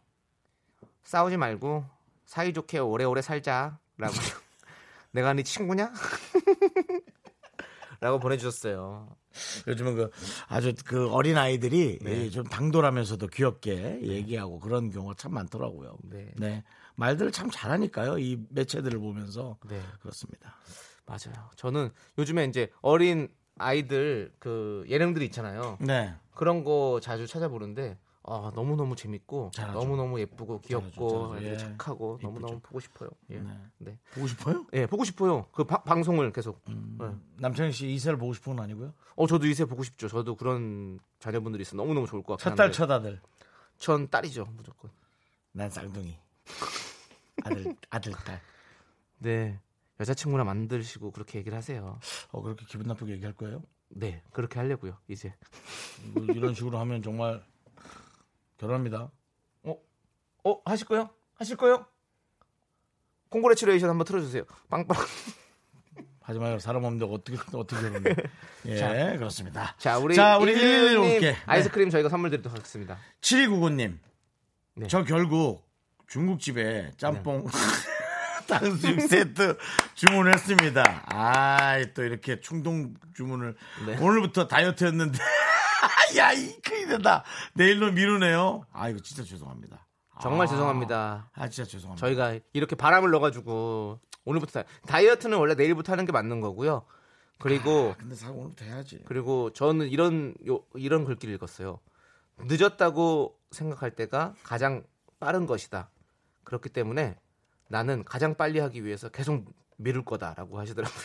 [1.04, 1.86] 싸우지 말고
[2.26, 3.78] 사이좋게 오래오래 살자.
[3.98, 4.14] 라고.
[5.12, 5.92] 내가 네 친구냐?
[8.00, 9.16] 라고 보내주셨어요.
[9.68, 10.12] 요즘은 그
[10.48, 12.30] 아주 그 어린 아이들이 네.
[12.30, 15.98] 좀 당돌하면서도 귀엽게 얘기하고 그런 경우가 참 많더라고요.
[16.36, 16.64] 네.
[16.96, 18.20] 말들을 참 잘하니까요.
[18.20, 19.82] 이 매체들을 보면서 네.
[20.02, 20.56] 그렇습니다.
[21.06, 21.50] 맞아요.
[21.56, 25.78] 저는 요즘에 이제 어린 아이들 그 예능들이 있잖아요.
[25.82, 26.14] 네.
[26.34, 29.78] 그런 거 자주 찾아보는데 아, 너무 너무 재밌고 잘하죠.
[29.80, 31.46] 너무 너무 예쁘고 귀엽고 잘하죠.
[31.46, 31.58] 예.
[31.58, 32.28] 착하고 이쁘죠.
[32.28, 33.10] 너무 너무 보고 싶어요.
[33.32, 33.44] 예.
[33.80, 33.98] 네.
[34.14, 34.66] 보고 싶어요?
[34.74, 35.46] 예, 보고 싶어요.
[35.52, 36.62] 그 바- 방송을 계속.
[36.70, 36.98] 음.
[37.02, 37.42] 예.
[37.42, 38.94] 남창희 씨 이세를 보고 싶은 건 아니고요.
[39.16, 40.08] 어, 저도 이세 보고 싶죠.
[40.08, 42.56] 저도 그런 자녀분들이 있어 너무 너무 좋을 것 같아요.
[42.56, 43.22] 첫딸 첫아들.
[43.78, 44.90] 전 딸이죠, 무조건.
[45.52, 46.18] 난 쌍둥이.
[47.44, 48.42] 아들 아들 딸.
[49.20, 49.60] 네.
[50.00, 52.00] 여자친구나 만드시고 그렇게 얘기를 하세요.
[52.32, 53.62] 어 그렇게 기분 나쁘게 얘기할 거예요?
[53.90, 54.98] 네, 그렇게 하려고요.
[55.08, 55.34] 이제.
[56.16, 57.44] 이거 이런 식으로 하면 정말
[58.58, 59.12] 결혼합니다.
[59.64, 59.76] 어,
[60.44, 61.10] 어, 하실 거요?
[61.36, 61.86] 하실 거요?
[63.30, 64.44] 콩그레츄레이션 한번 틀어주세요.
[64.70, 64.98] 빵빵.
[66.22, 66.58] 하지 마요.
[66.58, 68.16] 사람 없는데 어떻게 어떻게 결혼해?
[68.66, 69.18] 예, 자.
[69.18, 69.76] 그렇습니다.
[69.78, 72.98] 자, 우리 자, 우리 111님111 아이스크림 저희가 선물 드리도록 하겠습니다.
[73.22, 73.98] 7299님.
[74.76, 74.88] 네.
[74.88, 75.68] 저 결국
[76.08, 77.46] 중국집에 짬뽕
[78.48, 79.58] 탕수육 세트
[79.96, 81.04] 주문했습니다.
[81.08, 83.98] 아, 또 이렇게 충동 주문을 네.
[83.98, 85.18] 오늘부터 다이어트였는데
[86.18, 87.24] 야, 이 큰일 된다.
[87.54, 88.66] 내일로 미루네요.
[88.72, 89.86] 아, 이거 진짜 죄송합니다.
[90.22, 91.30] 정말 아, 죄송합니다.
[91.34, 92.06] 아, 진짜 죄송합니다.
[92.06, 96.86] 저희가 이렇게 바람을 넣어가지고 오늘부터 다- 다이어트는 원래 내일부터 하는 게 맞는 거고요.
[97.40, 99.02] 그리고 근데 사고 오늘부터 해야지.
[99.06, 101.80] 그리고 저는 이런 요, 이런 글귀를 읽었어요.
[102.40, 104.84] 늦었다고 생각할 때가 가장
[105.20, 105.90] 빠른 것이다.
[106.44, 107.18] 그렇기 때문에
[107.68, 109.46] 나는 가장 빨리 하기 위해서 계속
[109.78, 111.00] 미룰 거다라고 하시더라고요.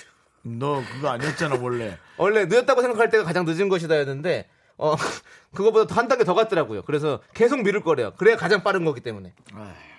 [0.44, 1.98] 너 그거 아니었잖아, 원래.
[2.18, 4.94] 원래 늦었다고 생각할 때가 가장 늦은 것이다였는데 어
[5.54, 6.82] 그거보다 더한 단계 더 갔더라고요.
[6.82, 8.12] 그래서 계속 미룰 거래요.
[8.16, 9.34] 그래야 가장 빠른 거기 때문에.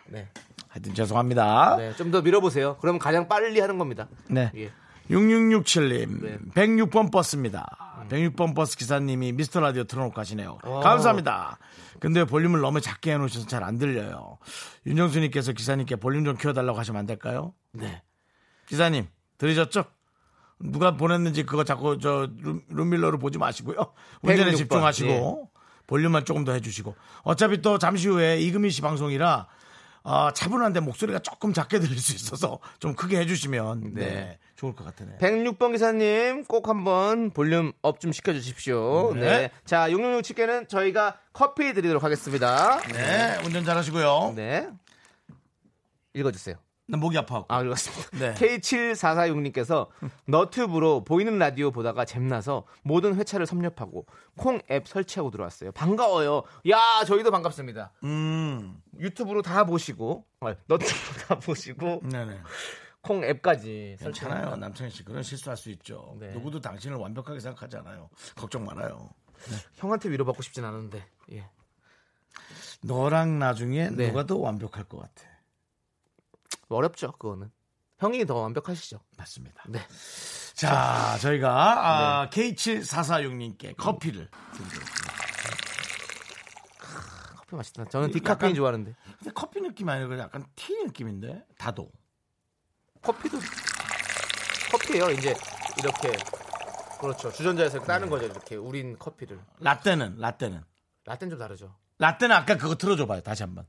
[0.07, 0.30] 네.
[0.69, 1.77] 하여튼 죄송합니다.
[1.77, 2.77] 네, 좀 더 밀어보세요.
[2.82, 4.07] 그러면 가장 빨리 하는 겁니다.
[4.27, 4.51] 네.
[4.55, 4.71] 예.
[5.09, 6.38] 6667님, 네.
[6.53, 8.05] 106번 버스입니다.
[8.09, 10.59] 106번 버스 기사님이 미스터 라디오 틀어놓고 가시네요.
[10.63, 10.80] 와.
[10.82, 11.57] 감사합니다.
[11.99, 14.38] 근데 볼륨을 너무 작게 해놓으셔서 잘 안 들려요.
[14.86, 17.53] 윤정수님께서 기사님께 볼륨 좀 키워달라고 하시면 안 될까요?
[17.73, 18.01] 네.
[18.67, 19.07] 기사님,
[19.39, 19.86] 들으셨죠?
[20.60, 23.93] 누가 보냈는지 그거 자꾸 저 룸- 룸밀러로 보지 마시고요.
[24.22, 24.57] 운전에 106번.
[24.57, 25.49] 집중하시고
[25.88, 29.47] 볼륨만 조금 더 해주시고 어차피 또 잠시 후에 이금희 씨 방송이라
[30.03, 34.39] 어, 차분한데 목소리가 조금 작게 들릴 수 있어서 좀 크게 해주시면 네, 네.
[34.55, 35.18] 좋을 것 같으네요.
[35.20, 39.14] 106번 기사님 꼭 한번 볼륨 up 좀 시켜주십시오.
[39.16, 39.20] 네.
[39.22, 39.51] 네.
[39.66, 42.80] 자, 6667께는 저희가 커피 드리도록 하겠습니다.
[42.93, 44.34] 네, 운전 잘하시고요.
[44.36, 44.68] 네.
[46.14, 46.55] 읽어주세요.
[46.90, 47.46] 나 목이 아파하고.
[47.54, 48.18] 아, 읽었습니다.
[48.18, 48.34] 네.
[48.34, 49.90] K7446님께서
[50.26, 55.72] 너튜브로 보이는 라디오 보다가 잼나서 모든 회차를 섭렵하고 콩 앱 설치하고 들어왔어요.
[55.72, 56.44] 반가워요.
[56.70, 57.92] 야, 저희도 반갑습니다.
[58.04, 62.40] 음, 유튜브로 다 보시고, 아, 너튜브로 다 보시고, 네네.
[63.02, 63.98] 콩 앱까지.
[64.00, 64.56] 설치하고.
[64.56, 66.16] 남창희 씨 그런 실수할 수 있죠.
[66.20, 66.32] 네.
[66.32, 68.10] 누구도 당신을 완벽하게 생각하지 않아요.
[68.36, 69.10] 걱정 말아요.
[69.76, 71.48] 형한테 위로받고 싶진 않은데, 예.
[72.82, 74.08] 너랑 나중에 네.
[74.08, 75.28] 누가 더 완벽할 것 같아.
[76.76, 77.51] 어렵죠, 그거는.
[77.99, 78.99] 형이 더 완벽하시죠.
[79.17, 79.63] 맞습니다.
[79.67, 79.80] 네.
[80.53, 85.13] 자, 저희가 아, K7446님께 커피를 드리겠습니다.
[87.38, 87.86] 커피 맛있다.
[87.86, 88.95] 저는 이 디카페인 좋아하는데.
[89.17, 91.91] 근데 커피 느낌 아니고 약간 티 느낌인데 다도.
[93.01, 93.38] 커피도
[94.72, 95.09] 커피예요.
[95.11, 95.34] 이제
[95.80, 96.11] 이렇게
[96.99, 97.32] 그렇죠.
[97.32, 98.26] 주전자에서 따는 거죠.
[98.26, 99.39] 이렇게 우린 커피를.
[99.59, 100.63] 라떼는 라떼는
[101.05, 101.76] 라떼는 좀 다르죠.
[101.97, 103.22] 라떼는 아까 그거 틀어줘봐요.
[103.22, 103.65] 다시 한번.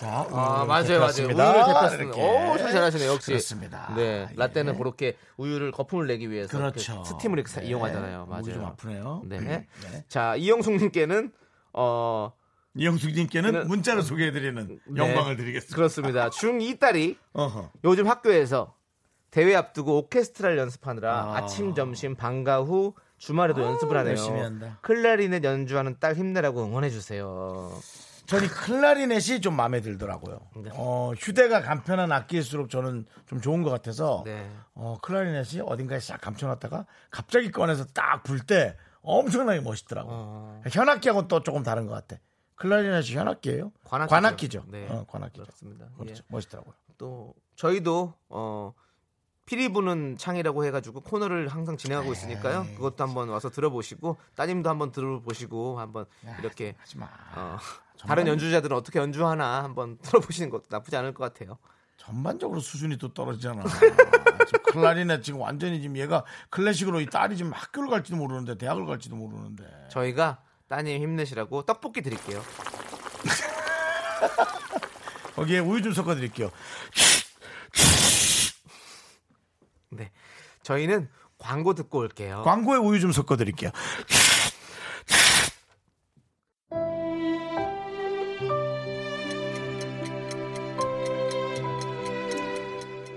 [0.00, 1.42] 자, 아 우유를 맞아요, 데폈습니다.
[1.44, 1.58] 맞아요.
[1.64, 2.18] 우유를 데폈습니다.
[2.18, 3.10] 오, 소리 잘하시네요.
[3.12, 3.26] 역시.
[3.28, 3.92] 그렇습니다.
[3.96, 4.34] 네, 예.
[4.36, 7.04] 라떼는 그렇게 우유를 거품을 내기 위해서 그렇죠.
[7.04, 7.66] 스팀을 이렇게 사- 네.
[7.68, 8.26] 이용하잖아요.
[8.26, 8.66] 목이 좀 맞아요.
[8.72, 9.22] 아프네요.
[9.26, 9.38] 네.
[9.40, 9.66] 네.
[10.08, 11.32] 자 이영숙님께는
[11.74, 12.32] 어
[12.74, 13.64] 이영숙님께는 네.
[13.64, 14.96] 문자로 소개해드리는 네.
[14.96, 15.76] 영광을 드리겠습니다.
[15.76, 16.30] 그렇습니다.
[16.30, 17.18] 중2 딸이.
[17.84, 18.74] 요즘 학교에서
[19.30, 21.36] 대회 앞두고 오케스트라를 연습하느라 아.
[21.36, 21.46] 아.
[21.46, 24.10] 침 점심, 방과 후 주말에도 연습을 하네요.
[24.12, 24.78] 열심히 한다.
[24.80, 27.70] 클라리넷 연주하는 딸 힘내라고 응원해 주세요.
[28.30, 30.40] 저는 이 클라리넷이 좀 마음에 들더라고요.
[30.62, 30.70] 네.
[30.74, 34.48] 어, 휴대가 간편한 악기일수록 저는 좀 좋은 것 같아서 네.
[34.74, 40.08] 어, 클라리넷이 어딘가에 싹 감춰놨다가 갑자기 꺼내서 딱 불 때 엄청나게 멋있더라고.
[40.12, 40.62] 어.
[40.70, 42.20] 현악기하고는 또 조금 다른 것 같아.
[42.54, 43.72] 클라리넷이 현악기예요?
[43.84, 44.60] 관악기죠.
[44.60, 44.86] 죠 네.
[44.88, 45.42] 어, 관악기죠.
[45.42, 45.86] 그렇습니다.
[45.98, 46.22] 그렇죠.
[46.22, 46.26] 예.
[46.28, 46.74] 멋있더라고요.
[46.98, 48.74] 또 저희도 어
[49.50, 52.18] 피리 부는 창이라고 해가지고 코너를 항상 진행하고 네.
[52.20, 52.68] 있으니까요.
[52.76, 56.04] 그것도 한번 와서 들어보시고 따님도 한번 들어보시고 한번
[56.38, 57.08] 이렇게 하지 마.
[57.34, 57.58] 어.
[57.98, 61.58] 다른 연주자들은 어떻게 연주하나 한번 들어보시는 것도 나쁘지 않을 것 같아요.
[61.96, 63.64] 전반적으로 수준이 또 떨어지잖아.
[64.46, 69.16] 지금 클라리넷 지금 완전히 지금 얘가 클래식으로 이 딸이 지금 학교를 갈지도 모르는데 대학을 갈지도
[69.16, 69.64] 모르는데.
[69.90, 70.38] 저희가
[70.68, 72.40] 따님 힘내시라고 떡볶이 드릴게요.
[75.34, 76.52] 거기에 우유 좀 섞어 드릴게요.
[80.60, 80.64] 네.
[80.64, 81.08] 저희는
[81.38, 82.42] 광고 듣고 올게요.
[82.44, 83.70] 광고에 우유 좀 섞어 드릴게요.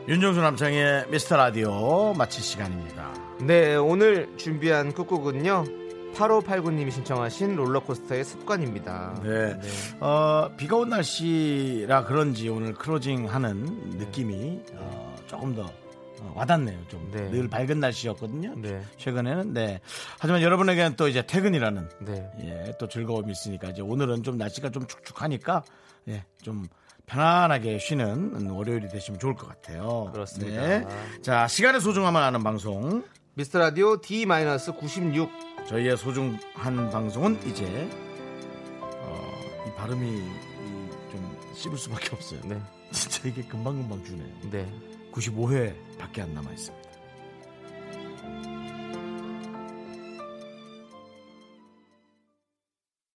[0.08, 3.14] 윤정수 남창의 미스터 라디오 마칠 시간입니다.
[3.40, 5.64] 네, 오늘 준비한 끝곡은요.
[6.14, 9.20] 8589님이 신청하신 롤러코스터의 습관입니다.
[9.24, 9.60] 네.
[10.00, 14.06] 어, 비가 온 날씨라 그런지 오늘 크로징 하는 네.
[14.06, 15.83] 느낌이 어, 조금 더 어,
[16.36, 16.88] 와닿네요.
[16.88, 18.56] 좀늘 밝은 날씨였거든요.
[18.98, 19.80] 최근에는 네.
[20.20, 22.32] 하지만 여러분에게는 또 이제 퇴근이라는 네.
[22.42, 25.64] 예, 또 즐거움이 있으니까 이제 오늘은 좀 날씨가 좀 축축하니까
[26.10, 26.68] 예, 좀
[27.06, 30.10] 편안하게 쉬는 월요일이 되시면 좋을 것 같아요.
[30.14, 30.62] 그렇습니다.
[30.62, 30.88] 네.
[31.22, 33.04] 자, 시간의 소중함을 아는 방송
[33.36, 35.30] 미스터 라디오 D-96
[35.68, 37.90] 저희의 소중한 방송은 이제
[38.82, 39.32] 어,
[39.68, 42.42] 이 발음이 이, 좀 씹을 수밖에 없어요.
[42.92, 44.34] 진짜 이게 금방금방 주네요.
[44.52, 44.93] 네.
[45.14, 46.83] 95회 밖에 안 남아 있습니다.